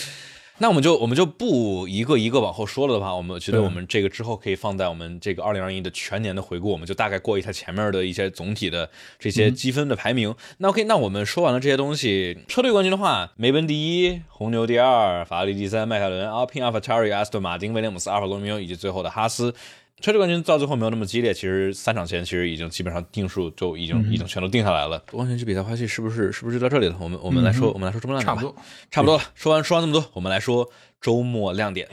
[0.59, 8.89] 那我们就我们就不一个一个往后说了的话，我们觉得我们这个之后可以放在我们这个二零二一的全年的回顾，我们就大概过一下前面的一些总体的
[9.19, 10.33] 这些积分的排名。
[10.59, 19.53] 那 OK，那我们说完了这些东西，车队冠军的话，梅奔第一，红牛第二，法拉利第三，迈凯伦、阿尔宾、阿法塔利、阿斯顿马丁、威廉姆斯、阿尔法罗密欧以及最后的哈斯。
[20.01, 25.03] 车队冠军到最后没有那么激烈，其实三场前其实已经基本上定数就已经已经全都定下来了。
[25.13, 26.97] 完全区比赛花絮是不是是不是就到这里了？
[27.01, 28.35] 我们我们来说我们来说周末亮点吧。
[28.35, 28.57] 差不多
[28.91, 29.25] 差不多了。
[29.35, 30.69] 说完说完这么多，我们来说
[31.01, 31.89] 周末亮点。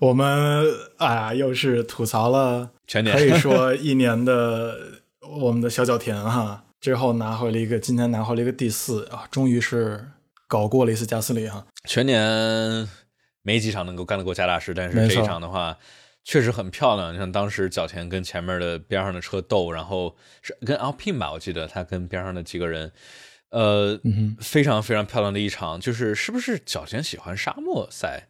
[0.00, 0.66] 我们
[0.96, 4.74] 啊又是吐槽了全年，可以说一年的
[5.20, 10.04] 我们的小角田哈， 之后拿回了一个今天拿回了一个第四啊，终于是
[10.48, 11.64] 搞过了一次加斯利哈。
[11.86, 12.88] 全年
[13.42, 15.76] 没几场能够干得过加大师，但是这一场的话。
[16.24, 22.90] 确实很漂亮，你像当时角田跟前面的边上的车斗，然后是跟 Alpine 吧，我记得他跟边上的几个人，
[23.50, 24.00] 呃，
[24.40, 25.78] 非常非常漂亮的一场。
[25.78, 28.26] 就是是不是角田喜欢沙漠赛，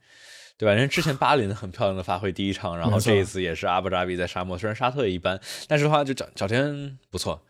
[0.59, 0.75] 对吧？
[0.75, 7.47] 人之前巴林很漂亮的发挥第一场，然后这一次也是阿布扎比在沙漠，虽然沙特也一般，但是的话就角角田不错，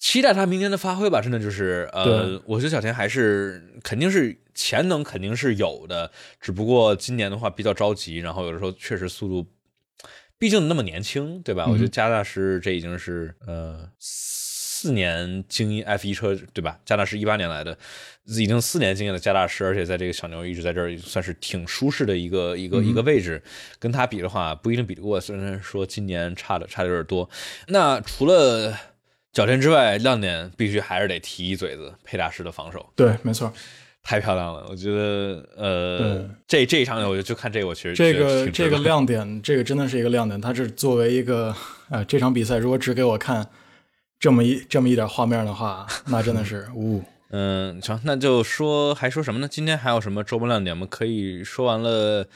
[0.00, 1.20] 期待他明天的发挥吧。
[1.22, 6.10] 真的就是，呃，我觉得角田还是肯定是潜能肯定是有的，
[6.40, 9.48] 只不过今年的话比较着急，然后有的时候确实速度。
[10.40, 11.66] 毕竟那么年轻，对吧？
[11.68, 16.80] 我觉得加大师这已经是呃四年经验 F 一车，对吧？
[16.86, 17.76] 加大师一八年来的，
[18.24, 23.42] 已经四年经验的加大师，而且在这个小牛一直在这儿算是挺舒适的一个一个一个位置。
[23.78, 25.20] 跟他比的话，不一定比得过。
[25.20, 27.28] 虽然说今年差的差的有点多。
[27.68, 28.74] 那除了
[29.34, 32.90] 角田之外，亮点必须还是得提一嘴子佩大师的防守。
[32.96, 33.52] 对，没错。
[34.10, 40.40] 太漂亮了，我觉得，呃，这这一场我就就看这个，我其实这个这个 亮点，这个真的是一个亮点。
[40.40, 41.54] 它是作为一个，
[41.90, 43.48] 呃，这场比赛如果只给我看
[44.18, 49.46] 这么一这么一点画面的话，那真的是， 呜，嗯，行，那就说还说什么呢？
[49.46, 50.74] 今天还有什么周末亮点？
[50.74, 52.26] 我们可以说完了，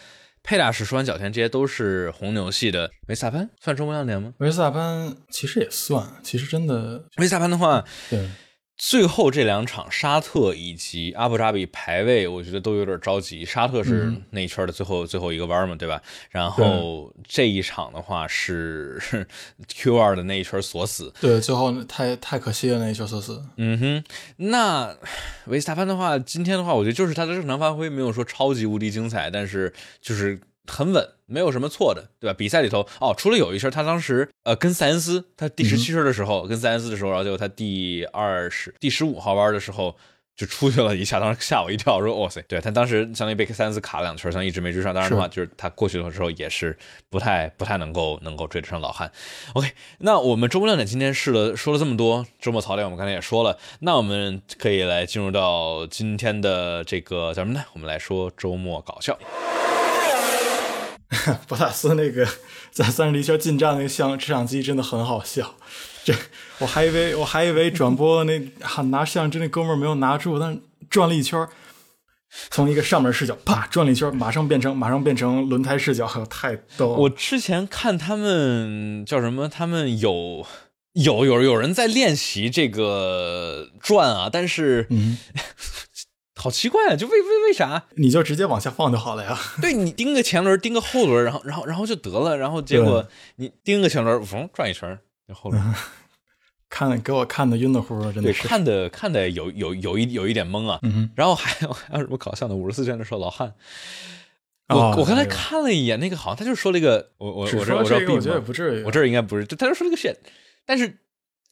[0.45, 2.89] 佩大师说完角田，这些都是红牛系的。
[3.09, 4.33] 维萨潘算周末亮点吗？
[4.39, 8.29] 维萨潘其实也算，其实真的，维萨潘的话，对。
[8.87, 13.43] 最后这两场，沙特以及阿布扎比排位，我觉得都有点着急。
[13.43, 16.03] 沙特是那一圈的最后最后一个弯嘛，对吧？
[16.28, 19.01] 然后这一场的话是
[19.68, 23.43] Q 二的那一圈锁死，对，最后太太可惜了那一圈锁死。
[23.57, 24.05] 嗯哼，
[24.37, 24.95] 那
[25.47, 29.72] 维斯塔潘的话，今天的话，我觉得就是他的正常发挥没有说超级无敌精彩，但是
[30.03, 30.39] 就是。
[30.67, 32.35] 很稳，没有什么错的，对吧？
[32.37, 39.95] 比赛里头哦，除了有一圈，他当时呃跟塞恩斯，他第十七圈的时候跟塞恩斯的时候，然后结果他第二十、第十五号弯的时候
[40.37, 44.93] 就出去了一下，当时吓我一跳，说哇塞，对他当时相当于被塞恩斯卡了两圈，像一直没追上。
[44.93, 46.77] 当然的话，就是他过去的时候也是
[47.09, 49.12] 不太不太能够能够追得上老汉。
[49.53, 57.65] OK，那我们周末亮点今天试了说了这么多，周末槽点我们刚才也说了，那我们可以来进入到今天的这个叫什么呢？
[57.75, 59.17] 我们来说周末搞笑。
[61.49, 62.27] 博塔斯那个
[62.71, 65.55] 在三十里圈进站那个相摄像机真的很好笑，
[66.05, 66.15] 这
[66.59, 68.39] 我还以为我还以为转播那
[68.91, 70.61] 拿摄像机那哥们儿没有拿住，但
[70.91, 71.47] 转了一圈，
[72.51, 76.99] 从一个上面视角啪转了一圈，马上变成马上变成轮胎视角， 太逗了。
[76.99, 80.47] 我之前看他们叫什么，他们有
[80.93, 84.89] 有有有人在练习这个转啊，但是。
[86.45, 86.95] 好奇怪啊！
[86.95, 87.87] 就为为为啥？
[87.95, 89.35] 你就直接往下放就好了呀。
[89.63, 92.37] 对你盯个前轮，盯个后轮，然后然后然后就得了。
[92.37, 95.75] 然后结果你盯个前轮，嗡转一圈，那后轮。
[96.69, 98.47] 看给我看的晕的乎的，真的对，是。
[98.47, 100.79] 看的看的有有有一有一点懵啊。
[100.83, 102.55] 嗯哼，然后还有还有什么搞笑的？
[102.55, 103.55] 五十四圈的时候，老汉，
[104.69, 108.85] 我、哦我刚才看了一眼，那个好像他就说了一个，我我我这我这我觉得也不至于。
[108.85, 110.17] 我这儿应该不是，他就说了个 shit，
[110.67, 110.99] 但是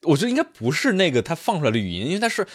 [0.03, 2.47] 我觉得应该不是那个他放出来的语音，因为他是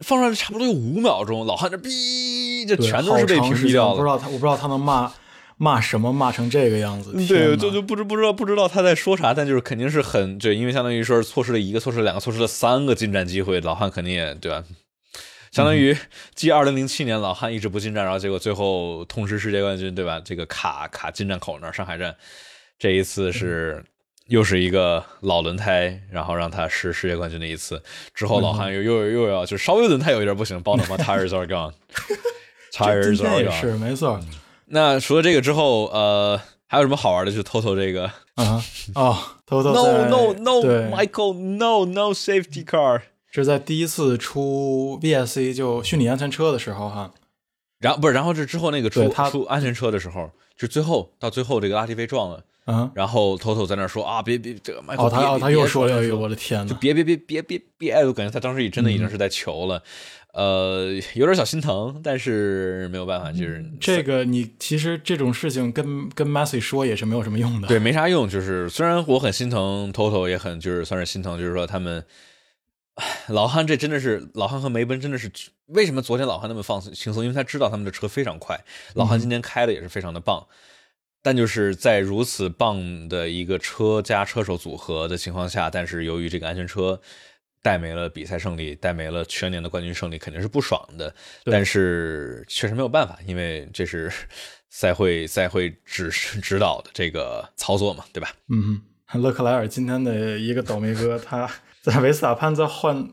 [0.00, 3.90] 放出来差不多有五秒钟，老汉这哔，这全都是被屏蔽掉了。
[3.92, 5.12] 我不知道他，我不知道他能骂
[5.56, 7.12] 骂什么，骂成这个样子。
[7.26, 14.62] 对，就就不知不知道不知道他在说啥，但就是肯定是很对，因为相当于说是错失了一个，错失了两个，错失了三个进站机会，老汉肯定也对吧？
[15.52, 15.96] 相当于
[16.34, 20.20] 继二零零七年老汉一直不进站，然后结果最后痛失世界冠军，对吧？
[20.22, 22.14] 这个卡卡进站口那儿上海站，
[22.78, 23.82] 这一次是
[24.28, 27.82] 又是一个老轮胎，然后让他是世界冠军的一次。
[28.12, 31.72] 之后老汉又又又要就稍微轮胎有一点不行，帮他妈 tires are gone。
[32.72, 33.60] 这 tires are 也 gone。
[33.60, 34.20] 是没错。
[34.66, 37.30] 那除了这个之后，呃，还有什么好玩的？
[37.30, 38.64] 就偷偷这个啊
[38.94, 39.16] 哦，
[39.46, 43.02] 偷偷 No no no，Michael no no safety car。
[43.30, 47.12] 这是在第一次出 VSC 就虚拟安全车的时候哈，
[47.78, 59.80] 然后不是，然后这之后那个出他出安全车的时候，就最后到最后这个拉蒂被撞了，嗯，然后头头在那说啊，别别这个 Michael，哦，他别哦他又说了，哎别呦，我的天呐，就别别别别别别，哎我感觉他当时也真的已经是在求了，
[60.32, 67.68] 呃，有点小心疼，但是没有办法，就是这个你其实这种事情跟跟 Messi 说也是没有什么用的。
[67.68, 68.28] 对，没啥用。
[68.28, 72.04] 就是虽然我很心疼 Toto，也很就是算是心疼，就是说他们
[72.96, 75.30] 唉老汉这真的是老汉和梅奔真的是
[75.66, 77.22] 为什么昨天老汉那么放松轻松？
[77.22, 78.58] 因为他知道他们的车非常快，
[78.94, 80.44] 老汉今天开的也是非常的棒。
[81.26, 87.00] 但就是在如此棒的一个车加车手组合的情况下，但是由于这个安全车
[87.60, 91.12] 带没了比赛胜利，带没了全年的冠军胜利，肯定是不爽的。
[91.42, 94.08] 但是确实没有办法，因为这是
[94.70, 98.30] 赛会赛会指指导的这个操作嘛，对吧？
[98.48, 101.50] 嗯哼，勒克莱尔今天的一个倒霉哥，他
[101.82, 103.10] 在维斯塔潘在换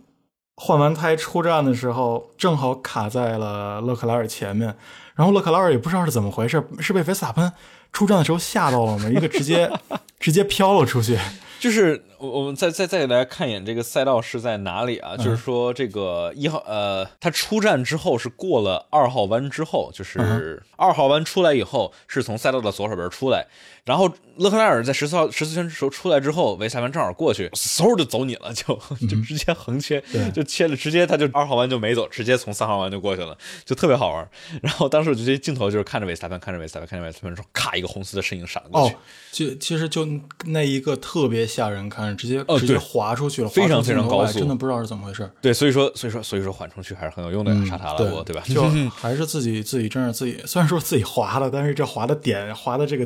[0.57, 4.76] 换完胎出站的时候，正好卡在了勒克莱尔前面，
[5.16, 7.51] 然后勒克莱尔也不知道是怎么回事，是被维斯塔潘
[7.94, 9.10] 出站的时候吓到了吗？
[9.10, 9.72] 一个直接
[10.20, 11.18] 直接飘了出去。
[11.60, 15.16] 就是我我们再再再给大家看一眼这个赛道是在哪里啊？
[15.16, 23.48] 就是说这个一号呃，他出站之后是过了二号弯之后，就是二号弯出来以后是从赛道的左手边出来，
[23.86, 28.74] 然后勒克莱尔在十四号十四圈的时候出来之后，维斯塔潘正好过去，嗖就走你了，就
[29.10, 34.30] 就直接横切，对就切了，直接他就二号弯就没走，直接从三号弯就过去了，就特别好玩。
[34.62, 38.92] 然后当时我就这镜头就是看着维斯塔潘，看着维斯塔潘，看着维斯塔潘，说咔一个红丝的身影闪了过哦
[39.32, 40.08] 去。，就其实就
[40.46, 45.30] 那一个特别吓人，看直接、哦直接对滑出去了，非常非常高速真的不知道是怎么回事。
[45.42, 48.42] 对，所以说，所以说，所以说缓冲区还是很有用的，沙塔拉波，对吧？
[48.48, 53.06] 就 还是自己自己真是自己，虽然说自己滑了，但是这滑的点滑的这个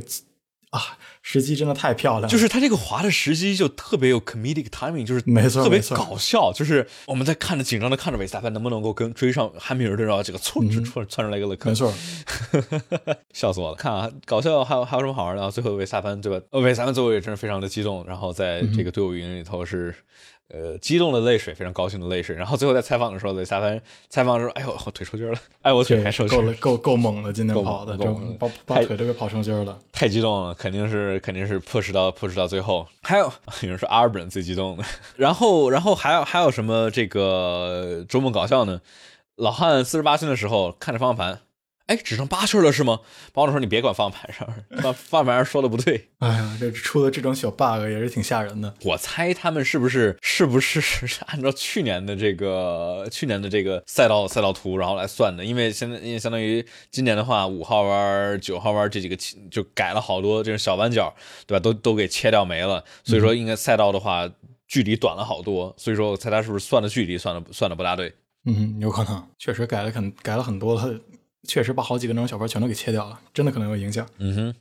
[0.72, 6.54] 啊时机真的太漂亮了，就是他这个滑的时机就特别有 comedic timing，就是没错特别搞笑。
[6.54, 11.94] 就是我们在看着紧张的看着韦斯塔潘能不能够跟追上汉密尔顿，然后这个窜就窜窜出来一个勒克没，错，
[13.34, 13.76] 笑死我了。
[13.76, 15.52] 看啊，搞笑还有还有什么好玩的啊？
[15.52, 16.46] 最后韦斯塔潘对吧？
[16.52, 19.94] 呃，维斯塔潘最后也真是非常的激动，然后在这个队伍语音里头是。
[20.50, 22.34] 呃，激动的泪水，非常高兴的泪水。
[22.38, 29.78] 然后最后在采访的时候，雷萨凡采访的时候，哎呦，我腿抽筋了， 哎，我腿还抽筋了够了，够够猛的，今天够跑的，这猛够把把腿都给跑抽筋了。
[29.92, 32.88] 太激动了，肯定是肯定是 push 到 push 到最后。
[33.04, 33.26] 还有
[33.64, 34.84] 有人说阿尔本最激动的，
[35.16, 38.82] 然后然后还有还有什么这个周末搞笑呢？
[39.36, 41.40] 老汉四十八岁的时候看着方向盘，
[41.88, 43.00] 哎，只剩八圈了是吗？
[43.34, 44.48] 保总说你别管方向盘上，
[44.82, 46.10] 方方向盘上说的不对。
[46.20, 48.74] 哎呀，这出的这种小 bug 也是挺吓人的。
[48.84, 55.46] 我猜他们是不是是不是是按照去年的这个去年的这个赛道赛道图，然后来算的？
[55.46, 59.16] 因为现在因为相当于今年的话，五号弯、九号弯这几个
[59.50, 61.16] 就改了好多这种小弯角，
[61.46, 61.60] 对吧？
[61.62, 64.30] 都都给切掉没了，所以说应该赛道的话
[64.68, 68.14] 距离短了好多，所以说我猜他是不是算的距离算的算的不大对？
[68.46, 71.00] 嗯，有可能，确实改了很改了很多了，
[71.48, 74.06] 确实把好几个那种小弯全都给切掉了，真的可能有影响。
[74.20, 74.56] 嗯哼。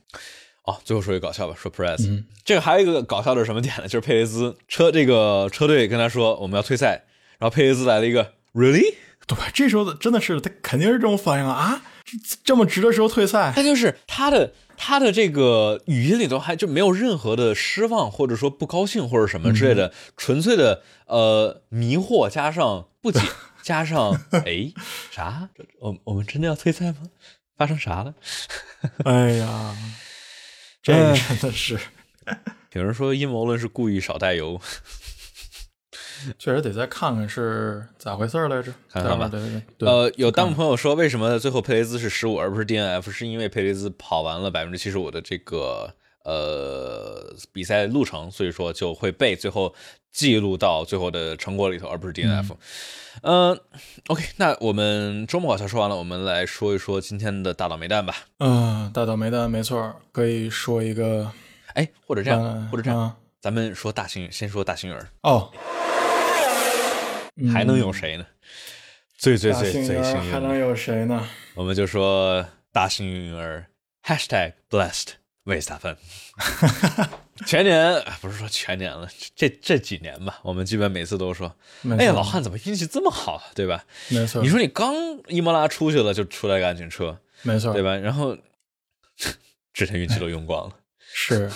[0.63, 3.83] 哦，最后说一个搞笑吧，说 Press，、嗯这个还有一个搞笑的是什么点呢？
[3.83, 7.03] 就是佩雷兹车这个车队跟他说我们要退赛，
[7.39, 8.95] 然后佩雷兹来了一个 Really？
[9.25, 23.21] 对，这时候真的是他肯定是这种反应啊啊，这这么直的时候退赛，他就是他的他的这个语音里头还就没有任何的失望，或者说不高兴或者什么之类的，纯粹的呃迷惑加上不解
[23.67, 24.71] 加上 哎
[25.11, 25.49] 啥？
[25.81, 26.99] 我我们真的要退赛吗？
[27.57, 28.13] 发生啥了？
[29.03, 29.75] 哎呀，
[30.81, 31.77] 这真的是，
[32.71, 34.57] 有人说阴谋论是故意少带油，
[36.39, 38.73] 确实得再看看是咋回事儿来着。
[38.89, 43.11] 看看吧对对对对，呃，有弹幕朋友说，为什么最后佩雷兹是十五而不是 DNF？
[43.11, 45.93] 是因为佩雷兹跑完了百分之七十五的这个
[46.23, 49.75] 呃比赛路程，所以说就会被最后
[50.13, 52.53] 记录到最后的成果里头，而不是 DNF。
[52.53, 52.57] 嗯
[54.07, 58.15] ，OK，那我们周末搞笑说完了，我们来说一说今天的大倒霉蛋吧。
[58.39, 61.31] 嗯，大倒霉蛋没错，可以说一个，
[61.73, 65.51] 哎，或者这样，嗯或者这样，嗯咱们说大幸运，先说大幸运儿，哦，
[67.53, 68.25] 还能有谁呢？
[69.17, 71.27] 最最最最幸运还能有谁呢？
[71.55, 73.65] 我们就说大幸运儿
[74.03, 75.09] #hashtag blessed
[75.43, 75.97] 维斯塔芬。
[77.45, 81.53] 全年不是说全年了，这这几年吧，我们基本每次都说，
[81.97, 83.83] 哎呀，老汉怎么运气这么好啊，对吧？
[84.09, 84.93] 没错，你说你刚
[85.27, 87.95] 伊莫拉出去了，就出来个安全车，没错，对吧？
[87.95, 88.37] 然后
[89.73, 90.75] 之前运气都用光了，
[91.13, 91.51] 是，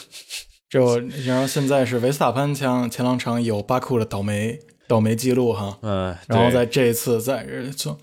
[0.70, 7.98] 就然后现在是维斯塔潘前前两场有巴库的倒霉倒霉记录哈，嗯，然后在这一次在从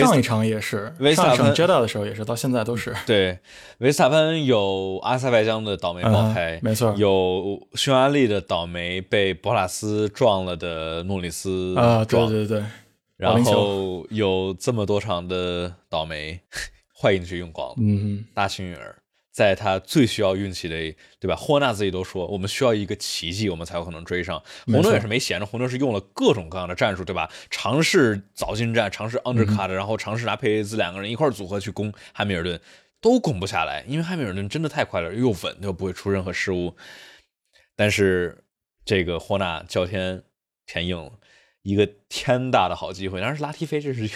[0.00, 3.38] 上一场也是，维斯塔潘上一场 Jeddah 的时候也是，到现在都是，对
[3.78, 6.94] 维斯塔潘有阿塞拜疆的倒霉爆胎，嗯没错。
[6.96, 12.62] 有匈牙利的倒霉被博拉斯撞了的诺里斯啊，对撞，对对，
[13.16, 16.40] 然后有这么多场的倒霉，
[17.00, 18.96] 坏运气用光了，嗯大幸运儿。
[19.34, 20.76] 在他最需要运气的，
[21.18, 21.34] 对吧？
[21.34, 24.40] 霍纳自己都说，我们需要一个奇迹，我们才有可能追上。
[24.66, 27.28] 红牛也是没闲着，红牛是用了各种各样的战术，对吧？
[27.50, 32.60] 尝试早进站，尝试 undercut，、然后尝试拿佩雷兹两个人一块组合去攻汉密尔顿，
[33.00, 36.76] 都攻不下来，因为汉密尔顿真的太快了，又稳又不会出任何失误。
[37.74, 38.44] 但是
[38.84, 40.22] 这个霍纳叫天
[40.64, 41.10] 天应了，
[41.62, 43.18] 一个天大的好机会。
[43.18, 44.08] 当然是拉提菲，这是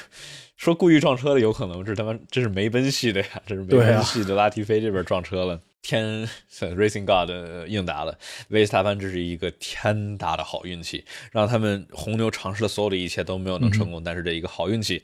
[0.59, 5.59] 说故意撞车的有可能，这是他妈这是梅奔系的呀，这是梅奔系的拉提菲这边撞车了。
[5.81, 6.29] 天
[6.61, 15.01] Racing God 呃应答了，维斯塔潘这是一个天大的好运气，让他们红牛尝试了所有的一切都没有能成功，但是这一个好运气，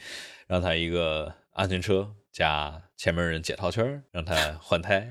[0.49, 5.09] 让他一个安全车加前面人解套圈儿，让他换胎，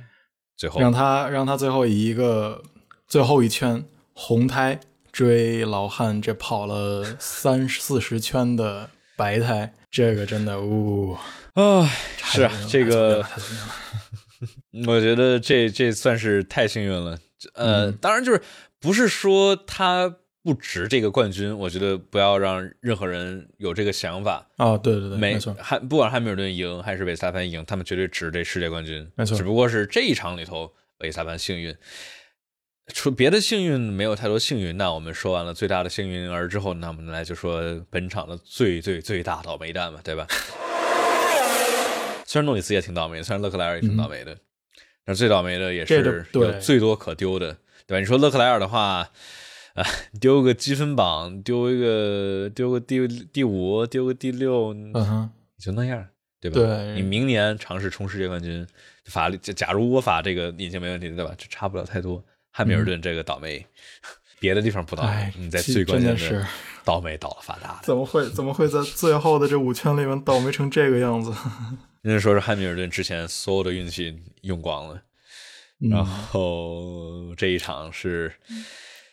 [0.57, 2.61] 最后让他让他最后以一个
[3.07, 4.81] 最后一圈红胎
[5.13, 11.15] 追老汉，这跑了三四十圈的白胎，这个真的呜、
[11.53, 11.85] 啊，
[12.17, 13.25] 是啊这个
[14.87, 17.17] 我觉得这这算是太幸运了。
[17.55, 18.41] 呃，嗯当然就是
[18.79, 24.47] 不是说他不值这个冠军，我觉得不要让任何人有这个想法。
[24.57, 29.09] 啊，对对对，没没错，汉不管汉密尔顿赢还是维斯塔潘赢，他们绝对值这世界冠军。
[29.15, 31.75] 没错只不过是这一场里头维斯塔潘幸运。
[32.87, 40.27] 除别的幸运没有太多幸运，那我们说完了最大的幸运儿之后，那我们来就说本场的最最最大倒霉蛋吧，对吧？
[42.25, 44.35] 虽然诺里斯也挺倒霉，虽然勒克莱尔也挺倒霉的，
[45.05, 47.57] 但最倒霉的也是对有最多可丢的，
[47.87, 47.99] 对吧？
[47.99, 49.09] 你说勒克莱尔的话，
[49.75, 49.85] 啊，
[50.19, 56.05] 丢个积分榜，丢一个丢个第第五，丢个第六，嗯哼，就那样，
[56.41, 56.59] 对吧？
[56.59, 58.67] 对你明年尝试冲世界冠军，
[59.05, 61.33] 法律假如我法这个引擎没问题，对吧？
[61.37, 62.21] 这差不了太多。
[62.55, 63.65] 汉密尔顿这个倒霉，
[64.39, 66.45] 别的地方不倒霉哎，你在最关键的是
[66.85, 67.79] 倒霉倒了发大的。
[67.81, 71.33] 怎么会怎么会在最后的这五圈里面倒霉成这个样子？
[72.03, 75.01] 人家说是汉密尔顿之前所有的运气用光了，
[75.79, 78.31] 然嗯，后这一场是，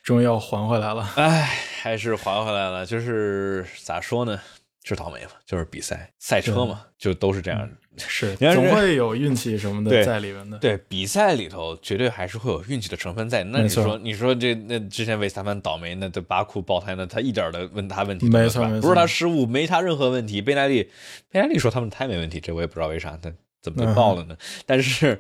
[0.03, 1.11] 终于要还回来了。
[1.17, 1.43] 哎，
[1.81, 2.85] 还是还回来了。
[2.85, 4.39] 就是咋说呢？
[4.83, 7.71] 是倒霉嘛，就是比赛赛车嘛，就都是这样。
[8.09, 10.59] 是，总会有运气什么的在里面的。
[10.59, 13.45] 对比赛里头，绝对还是会有运气的成分在。
[13.45, 20.41] 那你说，你说这那之前维斯塔潘倒霉，那这巴库爆胎，那他一点的问他问题没错没错不是他失误，没他任何问题。
[20.41, 20.85] 贝奈利，
[21.31, 23.33] 贝奈利说他们胎没问题，这我也不知道为啥，他
[23.63, 24.37] 怎么就爆了呢？
[24.65, 25.19] 但是，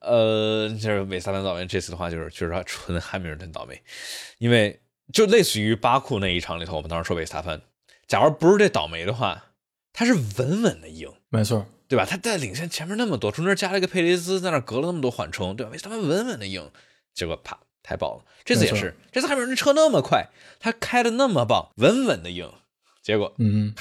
[0.00, 3.80] 呃，就是维斯塔潘倒霉，这次的话就是就是他纯汉密尔顿倒霉，
[4.38, 4.78] 因为
[5.12, 7.60] 就类似于巴库那一场里头，我们当时说维斯塔潘，
[8.06, 9.42] 假如不是这倒霉的话，
[9.92, 11.10] 他是稳稳的赢。
[11.30, 12.04] 没错，对吧？
[12.04, 15.72] 他在领先前面那么多，中间加了一个佩雷斯，在那隔了那么多缓冲，对吧？
[15.72, 16.70] 维斯塔潘稳稳的赢，
[17.14, 18.24] 结果啪太爆了。
[18.44, 20.28] 这次也是，这次汉密尔顿车那么快，
[20.60, 22.50] 他开的那么棒，稳稳的赢，
[23.02, 23.74] 结果嗯，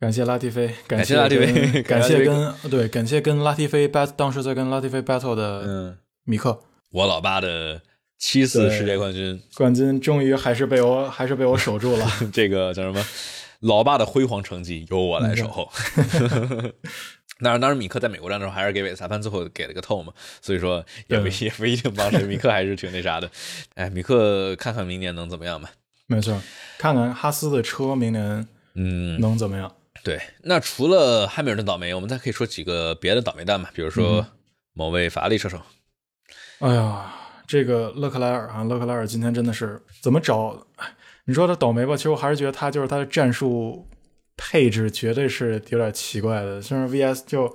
[0.00, 6.60] 感谢拉蒂菲，感谢拉蒂菲 感谢跟对感谢跟拉蒂菲 battle 当时在跟拉蒂菲 battle 的嗯，米克
[6.90, 7.82] 我老爸的
[8.18, 12.06] 七次世界冠军，冠军，终于还是被我还是被我守住了。
[12.32, 13.04] 这个叫什么？
[13.60, 15.70] 老爸的辉煌成绩由我来守候。
[17.40, 22.24] 当然，当然，米克在美国站的时候还是给韦斯塔潘最后给了个透嘛，所以说也不也不一定帮谁。
[22.24, 23.30] 米克还是挺那啥的。
[23.74, 25.70] 哎，米克看看明年能怎么样吧。
[26.08, 26.40] 没错，
[26.78, 29.72] 看看哈斯的车明年嗯，能怎么样？
[30.02, 34.26] 对，那除了汉密尔顿倒霉，我们再可以说几个别的倒霉蛋吧，比如说
[34.72, 35.60] 某位法拉利车手。
[36.58, 37.14] 哎呀，
[37.46, 40.66] 这个勒克莱尔啊，勒克莱尔今天真的是怎么找？
[41.28, 43.86] 哎你说他倒霉吧，其实我还是觉得他就是他的战术
[44.34, 46.62] 配置绝对是有点奇怪的。
[46.62, 47.54] 像是 VS 就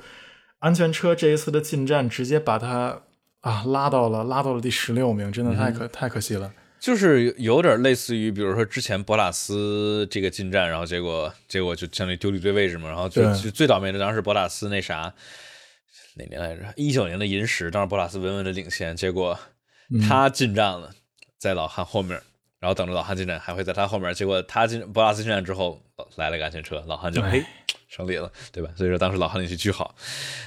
[0.59, 3.01] 安全车这一次的进站，直接把他
[3.41, 6.53] 啊，拉到了拉到了第十六名，真的太可、太可惜了。
[6.79, 15.11] 就是有点类似于，比如说之前博拉斯这个进站，然后结果结果就相当于丢了一堆位置嘛，然后就对就最倒霉的当时博拉斯那啥
[16.17, 16.71] 哪年来着？
[16.75, 19.39] 一九年的银石，当时博拉斯稳稳的领先，结果
[20.07, 20.91] 他进站了，
[21.39, 22.21] 在老汉后面，
[22.63, 25.83] 然后等着老汉进站，还会在他后面，结果他进博拉斯进站之后
[26.15, 27.45] 来了个安全车，老汉就哎嘿。
[27.89, 28.71] 胜利了，对吧？
[28.77, 29.93] 所以说当时老汉运气巨好。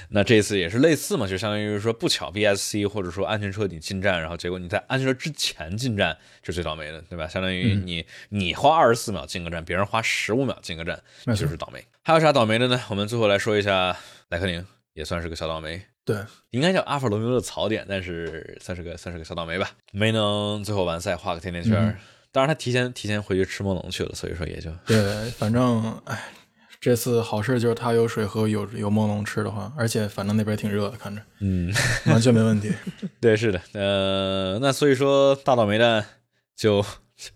[0.09, 7.27] 那这次也是类似嘛，就相当于说不巧 BSC 或者说安全车你进站，然后结果你在安全车之前进站，这是最倒霉的，对吧？
[7.27, 11.85] 相当于你、你花二十四秒进个站，别人花十五秒进个站，就是倒霉。
[12.03, 12.83] 还有啥倒霉的呢？
[12.89, 13.95] 我们最后来说一下
[14.29, 15.85] 莱克宁，也算是个小倒霉。
[16.07, 16.15] 对，
[16.51, 21.99] 应该叫阿法罗密欧的槽点，但是算是个算是个小倒霉吧，没能最后完赛画个甜甜圈儿。
[22.31, 24.97] 当然他提前提前回去吃梦龙去了，所以说也就对，
[25.31, 26.31] 反正哎，
[26.79, 31.73] 这次好事就是他有水喝，有有梦龙吃的话，而且反正那边挺热的，看着嗯，
[32.05, 32.71] 完全没问题。
[33.19, 36.05] 对，是的，呃，那所以说大倒霉蛋
[36.55, 36.85] 就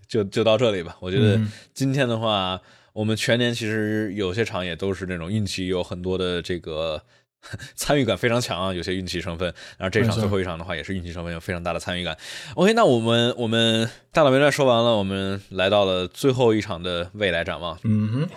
[0.07, 0.95] 就就到这里吧。
[1.01, 2.61] 我觉得嗯今天的话，
[2.93, 7.03] 我们全年其实有些场也都是那种运气有很多的这个
[7.75, 9.53] 参与感非常强啊，有些运气成分。
[9.77, 12.17] 然后这场最后一场的话，也是运气成分有非常大的参与感。
[12.55, 17.77] OK，那我们我们大倒霉蛋说完了，我们来到了最后一场的未来展望。
[17.83, 18.29] 嗯哼，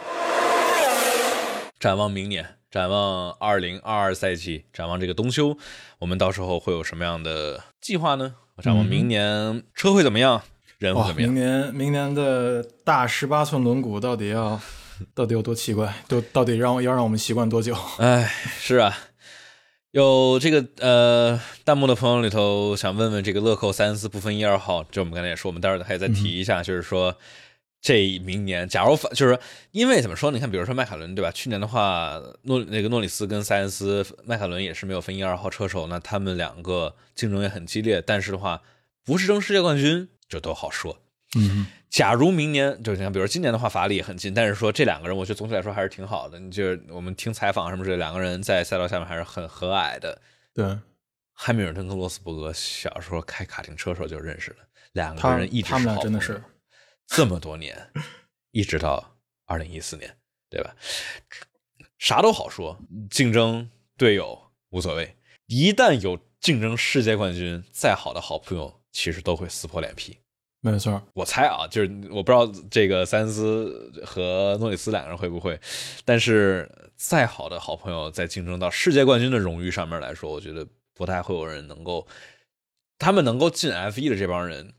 [1.78, 5.56] 展望明年，展望二零二二赛季，展望这个冬休，
[5.98, 8.34] 我们到时候会有什么样的计划呢？
[8.62, 10.40] 展望明年车会怎么样，
[10.78, 11.32] 人会，怎么样？
[11.32, 14.60] 明年明年的大十八寸轮毂到底要
[15.14, 15.94] 到底有多奇怪？
[16.08, 17.76] 都到底让要让我们习惯多久？
[17.98, 18.96] 哎，是啊，
[19.90, 27.16] 有这个呃弹幕的朋友里头想问问这个乐扣塞恩斯不分一二号，就我们刚才也说，我们待会儿还再提一下，就是说。
[27.86, 29.38] 这明年，假如反就是
[29.70, 30.38] 因为怎么说呢？
[30.38, 31.30] 你看，比如说迈凯伦，对吧？
[31.30, 38.00] 去年的话，诺那个诺里斯跟塞恩斯，迈凯伦也是没有分一二号车手，那他们两个竞争也很激烈。
[38.00, 38.62] 但是的话，
[39.04, 40.96] 不是争世界冠军，这都好说。
[41.36, 46.40] 嗯假如明年，就是你看，比如说今年的话，法拉利也很近，但是说这两个人，我觉得总体来说还是挺好的。
[46.40, 50.20] 你就是我们听采访什么之类，两个人在赛道下面还是很和蔼的。
[50.52, 50.76] 对
[51.32, 54.56] 汉密尔顿跟罗斯伯格小时候开卡丁车时候就认识了，
[54.92, 56.42] 两个人一直他们是好朋友俩真的是
[57.06, 57.90] 这么多年，
[58.50, 60.16] 一直到二零一四年，
[60.50, 60.74] 对吧？
[61.98, 62.76] 啥都好说，
[63.08, 65.16] 竞争队友无所谓，
[65.46, 70.18] 一旦有竞争世界冠军，再好的好朋友其实都会撕破脸皮。
[70.70, 71.00] 没错。
[71.12, 75.60] 我猜啊，就是我不知道这个塞恩斯和诺里斯两个人会不会，
[76.06, 82.06] 但是再好的好朋友，在竞争到世界冠军的荣誉上面来说，我觉得不太会有人能够，
[82.98, 84.72] 他们能够进 F 一的这帮人，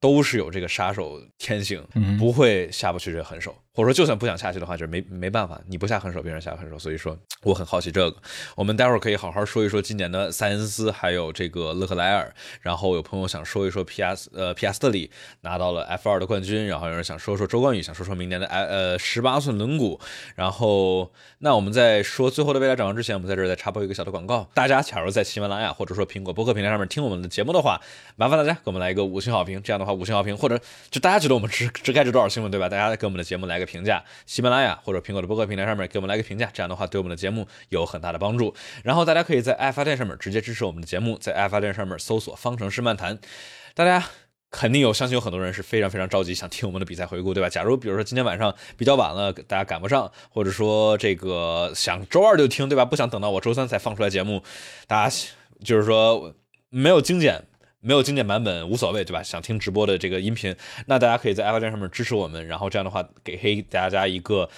[0.00, 6.76] 都是有这个杀手天性，嗯不会下不去这狠手，或者说就算不想下去的话，就是没没办法，你不下狠手，别人下狠手。
[6.76, 8.16] 所以说，我很好奇这个，
[8.56, 12.34] 我们待会儿可以好好说一说今年的塞恩斯，还有这个勒克莱尔。
[12.60, 15.08] 然后有朋友想说一说 PS，呃皮亚斯特里
[15.42, 19.96] 拿到了 F 二的冠军，然后有人想说说周冠宇，想说说明年的呃十八寸轮毂。
[20.34, 24.50] 然后那我们在说最后的未来展望之前，我们在这儿再插播一个小的广告。
[24.54, 27.80] 大家假如在喜马拉雅或者说苹果播客平台上面听我们的节目的话，
[28.16, 29.62] 麻烦大家给我们来一个五星好评。
[29.62, 30.58] 这样的话，五星好评或者
[30.90, 32.68] 就大家觉得我们值值该值多少星了，对吧？
[32.68, 38.54] 大家给我们的节目来个评价，喜马拉雅或者苹果的播客平台上面给我们来个评价，这样的话对我们的节目有很大的帮助。
[38.82, 43.18] 然后大家可以在爱发电上面直接支持我们的节目，在爱发电上面搜索“方程式漫谈”，
[43.74, 44.04] 大家。
[44.50, 47.50] 肯定有，相信有很多人是非常非常着急想听我们的比赛回顾，对吧？
[47.50, 52.82] 假如比如说今天晚上比较晚了，大家赶不上，或者说这个想周二就听，对吧？
[52.82, 54.42] 不想等到我周三才放出来节目，
[54.86, 55.14] 大家
[55.62, 56.34] 就是说
[56.70, 57.44] 没有精简。
[57.80, 59.22] 没有经典版本无所谓，对吧？
[59.22, 60.54] 想听直播的这个音频，
[60.86, 64.50] 那大家可以在爱发电上面支持我们，然后这样的话给黑大家一个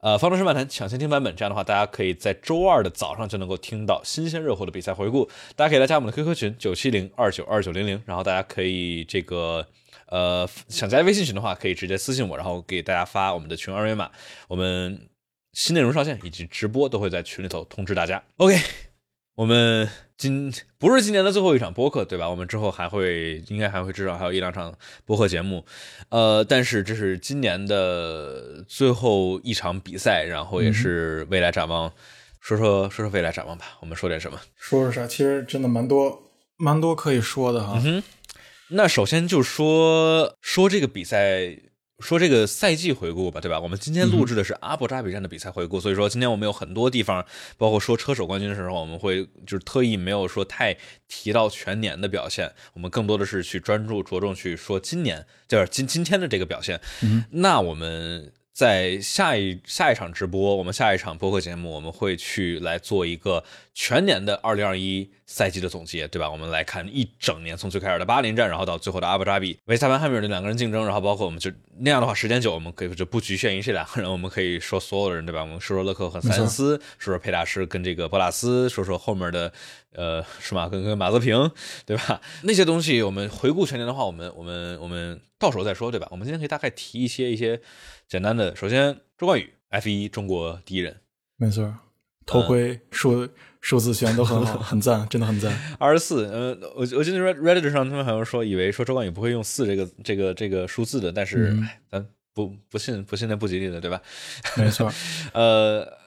[0.00, 5.28] 呃方程式漫谈抢先听版本，这样的话大家可以在周二的早上就能够听到新鲜热乎的比赛回顾。
[5.54, 9.66] 大家可以来加我们的 QQ 群九七零二九二九零零，然后大家可以这个
[10.08, 14.10] 呃想加微信群的话，可以直接私信我，然后给大家发我们的群二维码，
[14.48, 15.08] 我们
[15.54, 18.22] 新内容上线以及直播都会在群里头通知大家。
[18.36, 18.58] OK。
[19.34, 19.86] 我们
[20.18, 22.28] 今不是今年的最后一场播客，对吧？
[22.28, 25.64] 我们之后还会，应该还会至少还有一两场播客节目，
[26.08, 31.92] 呃，但是这是今年的最后一场比赛，然后也是未来展望，
[32.40, 33.76] 说说说说未来展望吧。
[33.80, 34.40] 我们说点什么？
[34.56, 35.06] 说说啥？
[35.06, 36.22] 其实真的蛮多
[36.56, 37.74] 蛮多可以说的哈。
[37.76, 38.02] 嗯哼
[38.68, 41.58] 那首先就说说这个比赛。
[42.00, 43.58] 说这个赛季回顾吧，对吧？
[43.58, 47.24] 我们今天录制的是阿布扎比站的比赛回顾，所以说今天我们有很多地方，
[47.56, 50.76] 包括说车手冠军的时候，我们会就是特意没有说太
[51.08, 56.78] 提到全年的表现，我们更多的是去专注着重去说今年，就是今今天的这个表现。
[57.02, 63.44] 嗯、那我们在下一下一场直播，我们下一场播客节目，我们会去来做一个
[63.74, 66.30] 全年的二零二一赛季的总结，对吧？
[66.30, 71.50] 我们来看一整年，从最开始的巴林站，然后到最后的阿布扎比，维斯塔潘汉密尔顿两个人竞争，然后包括我们就
[71.80, 75.42] 那样的话，时间久，我们可以就不局限于这两个人， 我们可以说所有的人，对吧？
[75.42, 79.52] 我们说说勒克和塞恩斯，说说佩大师跟这个博拉斯，说说后面的
[79.92, 81.50] 呃舒马根跟马泽平，
[81.84, 82.22] 对吧？
[82.44, 86.08] 那些东西我们回顾全年的话，我们我们我们到时候再说，对吧？
[86.10, 87.60] 我们今天可以大概提一些一些。
[88.08, 91.00] 简单的，首先周冠宇，F 一中国第一人，
[91.36, 91.74] 没错，
[92.24, 93.28] 头盔数
[93.60, 95.52] 数字选都很好， 很赞，真的很赞。
[95.78, 101.56] 二十四，呃，我我记得 Reddit 上他们好像说，以为说周冠宇不会用四这个这个这个数字的，但是
[101.90, 104.00] 咱不不信不信那不吉利的，对吧？
[104.56, 104.92] 没错，
[105.34, 105.98] 呃，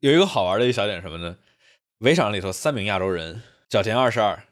[0.00, 1.36] 有一个好玩的一小点什么呢？
[1.98, 4.44] 围场里头三名亚洲人，角田二十二，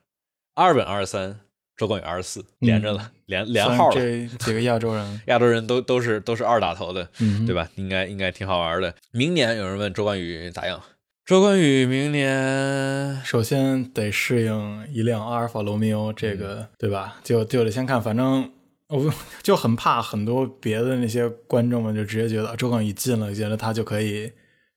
[0.54, 1.40] 阿尔本二十三。
[1.76, 3.94] 周冠宇二十四连着了，连连号了。
[3.94, 7.08] 这几个亚洲人， 亚洲人都都是都是二打头的，
[7.46, 7.68] 对吧？
[7.76, 8.94] 应该应该挺好玩的。
[9.12, 10.80] 明年有人问周冠宇咋样？
[11.24, 17.16] 周冠宇明年首先得适应一辆阿尔法罗密欧，这个对吧？
[17.24, 18.50] 就就得先看，反正
[18.88, 19.12] 我
[19.42, 24.30] 就很怕很多别的那些观众们就直接觉得周冠宇进了，觉得他就可以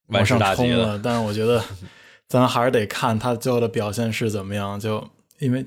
[0.08, 1.00] 往上冲了。
[1.04, 1.62] 但是我觉得
[2.30, 5.66] 咱还是得看他最后的表现是怎么样，就因为。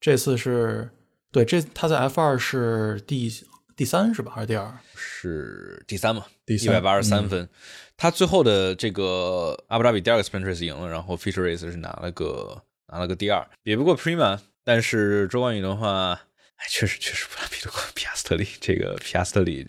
[0.00, 0.90] 这次是
[1.34, 3.28] 对，这他在 F 二是第
[3.74, 4.30] 第三是吧？
[4.32, 4.72] 还是第二？
[4.94, 6.24] 是第三嘛？
[6.46, 7.48] 第一百八十三分。
[7.96, 14.38] 他最后的这个阿布扎比第二个 Sprint Race 赢了，然后 Feature Race 是拿了个拿了个第二，比不过 Prima。
[14.62, 16.12] 但是周冠宇的话，
[16.54, 18.46] 哎，确实确实不比得过皮亚斯特里。
[18.60, 19.66] 这个皮亚斯特里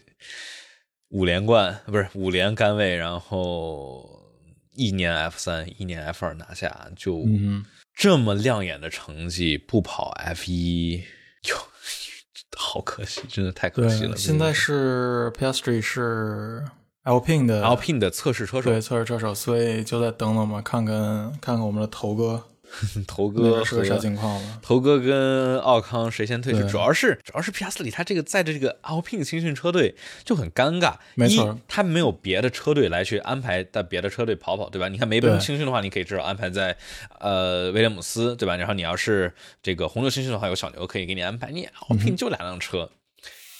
[1.09, 4.23] 五连冠不是五连杆位，然后
[4.73, 7.25] 一年 F 三，一年 F 二拿下，就。
[7.97, 11.03] 这么亮眼的成绩不跑 F 一，哟，
[12.57, 14.15] 好可惜，真的太可惜了。
[14.15, 16.63] 现在是 Piastri 是
[17.03, 22.43] Alpine 的 Alpine 的测试车手，对测试车手，所以就在等等嘛，看看看看我们的头哥。
[23.07, 24.59] 头哥是个啥情况了？
[24.61, 26.67] 头哥跟奥康谁先退去？
[26.67, 30.95] 主要是主要是皮亚斯里他这个在这个 Alpine 青训车队就很尴尬。
[31.15, 34.87] 没错，他没有别的车队来去安排在别的车队跑跑，对吧？
[34.89, 36.75] 你看梅奔青训的话，你可以至少安排在
[37.19, 38.55] 呃威廉姆斯，对吧？
[38.55, 41.51] 然后你要是这个红牛青训的话，有小牛可以给你安排。
[41.51, 42.91] 你 Alpine 就两辆车，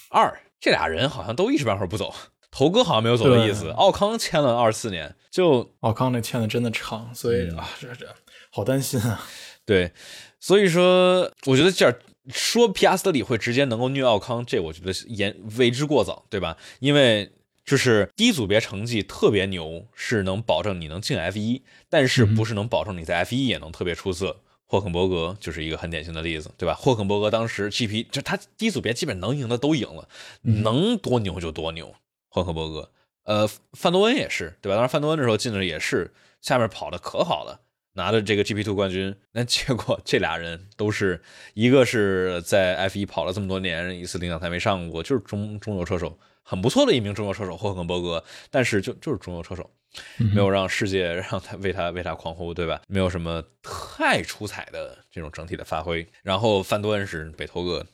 [0.09, 2.13] 二这俩人好像都一时半会儿不走。
[2.55, 3.69] 头哥好像没有走的意思。
[3.71, 8.07] 奥康签了二四年，就奥康那签的真的长，所以啊，这这。
[8.49, 9.21] 好担心啊，
[9.65, 9.91] 对，
[10.39, 11.99] 所以说我觉得这
[12.29, 16.55] 说皮亚斯特里会直接能够虐奥康，这我觉得言为之过早，对吧？
[16.79, 17.29] 因为
[17.65, 24.37] 就是低组别成绩特别牛，是能保证你能进 F 一，但是不是能保证你在 F 一也能特别出色。
[24.67, 26.73] 霍肯伯格就是一个很典型的例子，对吧？
[26.73, 30.07] 霍肯伯格当时 GP 就他低组别基本能赢的都赢了，
[30.41, 31.93] 能多牛就多牛。
[32.35, 32.91] 霍肯伯格，
[33.23, 34.75] 呃，范多恩也是，对吧？
[34.75, 37.61] 当时范多恩的时候进的也是下面跑的可好了。
[37.93, 41.21] 拿的这个 GP Two 冠军，那结果这俩人都是
[41.53, 48.21] 一个是在 F1 跑了这么多年，一次领奖台没上过，就是中中游车手，很不错的一名中游车手霍肯伯格，
[48.51, 49.71] 但是就就是中游车手，
[50.17, 52.81] 没有让世界让他为他为他狂呼，对吧？
[52.89, 56.05] 没有什么太出彩的这种整体的发挥。
[56.21, 57.85] 然后范多恩是北头哥。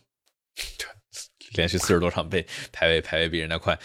[1.55, 3.77] 连续四十多场被排位排位比人家快，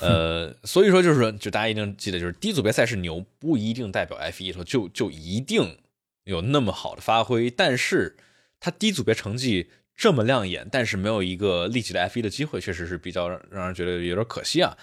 [0.00, 5.78] 呃，所以说就是，就大家一定记得，就是低组别赛事牛不一定代表 F 一头就就一定
[6.24, 8.16] 有那么好的发挥，但是
[8.58, 14.76] 他低组别成绩这么亮眼，但是没有一个立即的 F 一的机会，确实是比较让人觉得有点可惜啊。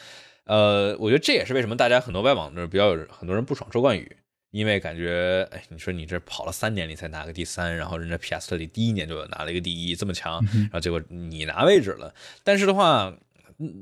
[0.46, 4.18] 呃，我觉得这也是为什么大家很多外网的比较有很多人不爽周冠宇。
[4.52, 12.14] 因为感觉，哎，你说你这跑了三年，你才拿个第三，然后人家皮亚斯特里第一年就拿了一个第一，这么强，然后结果你拿位置了。
[12.44, 13.14] 但是的话，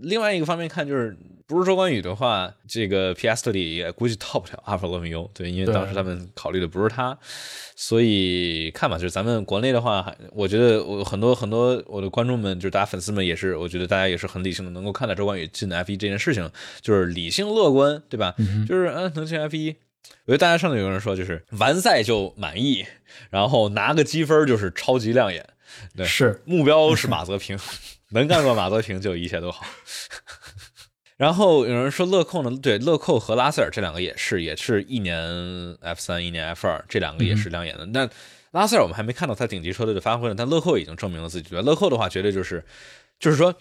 [0.03, 1.17] 另外一个方面看，就是
[1.47, 7.17] 不是周冠宇的话，这个皮亚斯特里也估计到不了阿尔法罗密欧，对，因为当时他们考虑的不是他，
[7.75, 16.51] 所以看吧，就是咱们国内的话，我觉得我很多很多我的观众们，就是大家粉丝们也是，我觉得大家也是很理性的，能够看到周冠宇进 F 一这件事情，
[16.81, 18.35] 就是理性乐观，对吧？
[18.67, 19.75] 就是嗯，能进 F 一。
[20.25, 22.85] 我觉得大家上头有人说，就是完赛就满意，
[23.29, 25.45] 然后拿个积分就是超级亮眼。
[25.95, 27.57] 对，是目标是马泽平，
[28.11, 29.65] 能干过马泽平就一切都好。
[31.17, 35.17] 然后有人说乐扣呢，对，乐扣和拉塞尔这两个也是，也是一年
[35.81, 37.87] F 三，一年 F 二，这两个也是亮眼的。
[37.93, 38.09] 但
[38.51, 41.55] 拉塞尔我们还没看到他顶级车队的发挥呢，但乐扣已经证明了自己。
[41.55, 42.63] 乐扣的话，绝对就是。
[43.19, 43.53] 就是说，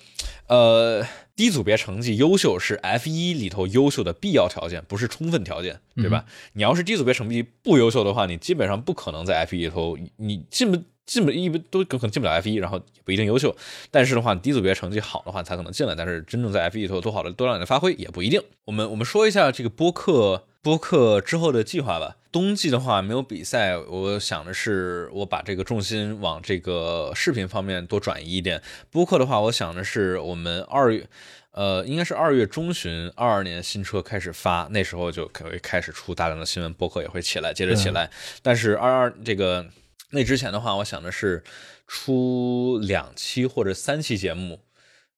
[0.46, 1.04] 呃，
[1.34, 6.24] 低组别成绩优秀是 F 一里头优秀的必要条件，不是充分条件，对吧？
[6.52, 13.54] 你要是低组别成绩不优秀的话，你基本上不可能在 F 一里头，你进不进不一般都可能进不了 F 一，然后也不一定优秀。
[13.90, 15.94] 但是的话，低组别成绩好的话才可能进来。
[15.94, 18.40] 但是真正在 F 一里头多好的多让你的发挥也不一定。
[18.66, 22.18] 我们我们说一下这个播客播客之后的计划吧。
[22.30, 28.60] 冬季的话没有比赛，我想的是我把这个重心往这个视频方面多转移一点。
[28.90, 31.08] 播客的话，我想的是我们二月。
[31.52, 38.10] 呃，应该是二月中旬，二二年新车开始发，那时候就可以开始出大量的新闻，播客也会起来，接着起来。
[38.42, 39.66] 但是二二这个
[40.10, 41.42] 那之前的话，我想的是
[41.86, 44.60] 出两期或者三期节目，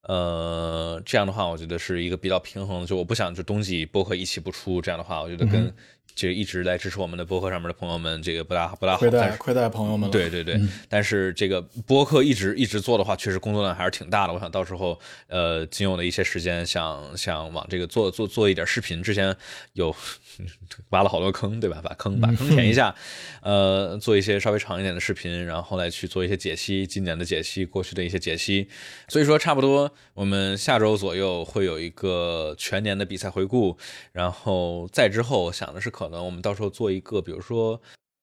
[0.03, 2.87] 呃，这样的话，我觉得是一个比较平衡的。
[2.87, 5.73] 就我不想就冬季播客一起不出，这样的话，我觉得跟。
[6.13, 10.13] 就一直来支持我们的播客上面的朋友们，这个不大不大好，亏待亏待朋友们了。
[10.13, 14.33] 对对对，但是这个播客一直一直做的话，确实工作量还是挺大的。
[14.33, 14.99] 我想到时候，
[15.29, 19.01] 呃，仅有的一些时间，想想往这个做做做一点视频。
[19.01, 19.35] 之前
[19.75, 19.95] 有
[20.90, 21.81] 挖了好多坑，对吧？
[21.82, 22.94] 把坑把坑填一下，
[23.43, 28.69] 呃，做一些稍微长一点的视频，然后来去做一些解析，今年的解析，过去的一些解析。
[29.09, 33.77] 所以说，差不多我们下周左右会有一个全年的比赛回顾，
[34.12, 35.90] 然后再之后想的是。
[35.90, 37.82] 可能我们到时候做一个，比如说，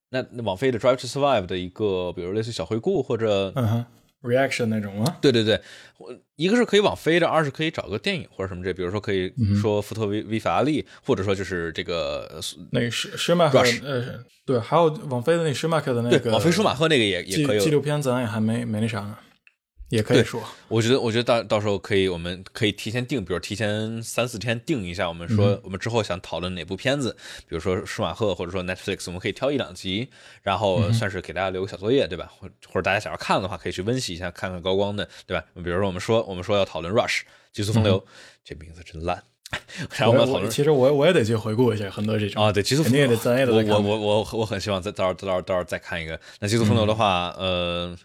[0.10, 3.52] 那网飞的 Drive to Survive 的一个，比如类似小回顾或者
[4.28, 5.18] reaction 那种吗？
[5.22, 5.60] 对对对，
[6.36, 12.40] 一个是可以网飞的，二是可以找个电影或者什么这，比如说可以说福特威威法拉利，或者说就是这个
[12.72, 19.18] 那个施施马赫，呃，对，还有网飞的那施马克的那个网飞舒马赫那个也也可以纪录片，咱也还没没那啥呢。
[19.90, 27.16] 也可以说，我觉得，我觉得到到时候可以，我们可以提前定，比如提前三四天定一下，我们说我们之后想讨论哪部片子，
[27.48, 30.10] 比如说舒马赫或者说 Netflix，我们可以挑一两集，
[30.42, 32.30] 然后算是给大家留个小作业，对吧？
[32.38, 35.46] 或或者大家想要看的话，可以去温习一下，看看高光的，对吧？
[35.56, 37.22] 比如说我们说我们说要讨论 Rush
[37.54, 38.06] 极速风流，
[38.44, 39.24] 这名字真烂。
[39.96, 46.20] 然后我们讨论，其实我我也得去回顾一下很多这种啊，对极速肯定也得咱也得我我我我我很希望再到时候到时候到时候再看一个。
[46.42, 47.98] 那极速风流的话，呃。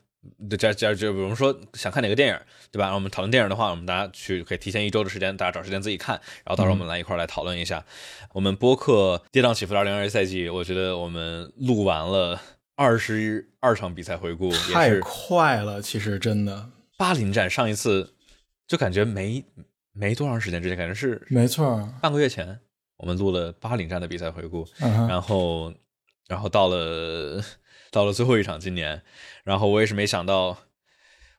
[0.57, 2.39] 这这就比如说想看哪个电影，
[2.71, 2.95] 对吧？
[2.95, 7.85] 我们讨论电影的话，我们大家去可以提前一周的时间，大家找时间自己看，然后到时候我们来一块来讨论一下。
[8.33, 12.41] 我们播客跌宕起伏的二零二一赛季，我觉得我们录完了
[12.77, 16.71] 二十二场比赛回顾，太快了，其实真的。
[16.97, 18.15] 巴林站上一次
[18.69, 19.45] 就感觉没
[19.93, 22.61] 没多长时间之前，感觉是没错，半个月前
[22.99, 25.75] 我们录了巴林站的比赛回顾，然后
[26.29, 27.43] 然后到了。
[27.93, 29.03] 到了最后一场今年，
[29.45, 30.59] 然后我也是没想到，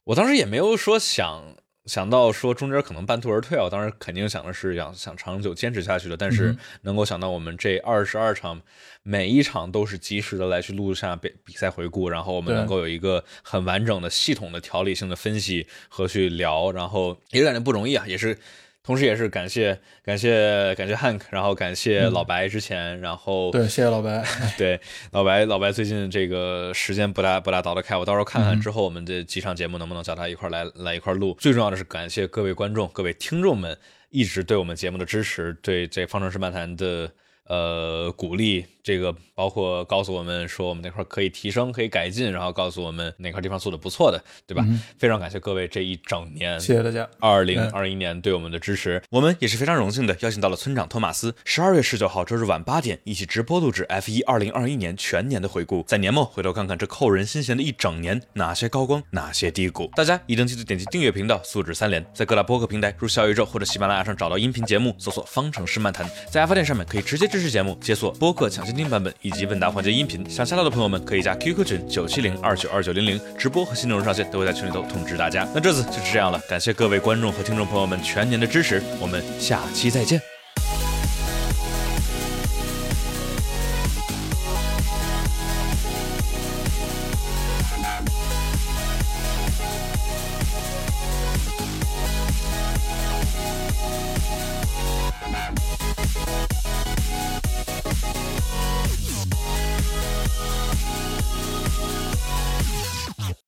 [0.06, 1.56] 我当时也没有说想
[1.86, 8.62] 想到说中间可能半途而退啊，我当时肯定想的是想想长久坚持下去的，但是能够想到我们这二十二场
[9.02, 18.38] 每一场都是及时的来去录下比比赛回顾，然后我们能够有一个很完整的系统的条理性的分析和去聊，然后也感觉不容易啊，也是。
[18.84, 24.24] 同时，也是感谢感谢感谢 Hank，然后感谢老白之前，然后对，谢谢老白，
[24.58, 24.80] 对
[25.12, 31.36] 老白老白最近这个时间不大不大倒得开，我到时候看看之后我们这几场节目能不能叫他一块来来一块录。
[31.40, 33.78] 最重要的是感谢各位观众、各位听众们
[34.10, 37.10] 一直对我们节目的支持，对这方程式漫谈的。
[37.46, 44.66] 呃，鼓励这个包括告诉我们说我们那块可以提升，可以改进，然后告诉我们哪块地方做的不错的，对吧？
[45.00, 47.10] 非常感谢各位这一整年，谢谢大家。
[47.20, 59.90] 二零二一年对我们的支持，我们也是非常荣幸的邀请到了村长托马斯，十二月十九号周日晚八点一起直播录制 F 一二零二一年全年的回顾，在年末回头看看这扣人心弦的一整年，哪些高光，哪些低谷。
[59.96, 67.24] 大家一定记得点击订阅频道，素质三连，在各大播客平台如小宇宙或者喜马拉雅上找到音频节目，搜索方程式漫谈，在爱发电上面可以直接。
[67.34, 70.28] 支持节目，解锁播客抢先听版本以及问答环节音频。
[70.30, 75.48] 想下到的朋友们可以加 QQ 群九七零二九二九零零，直播和新内容上线都会在群里头通知大家。
[75.54, 80.33] 那这次就是这样了，感谢各位观众和听众朋友们全年的支持，我们下期再见。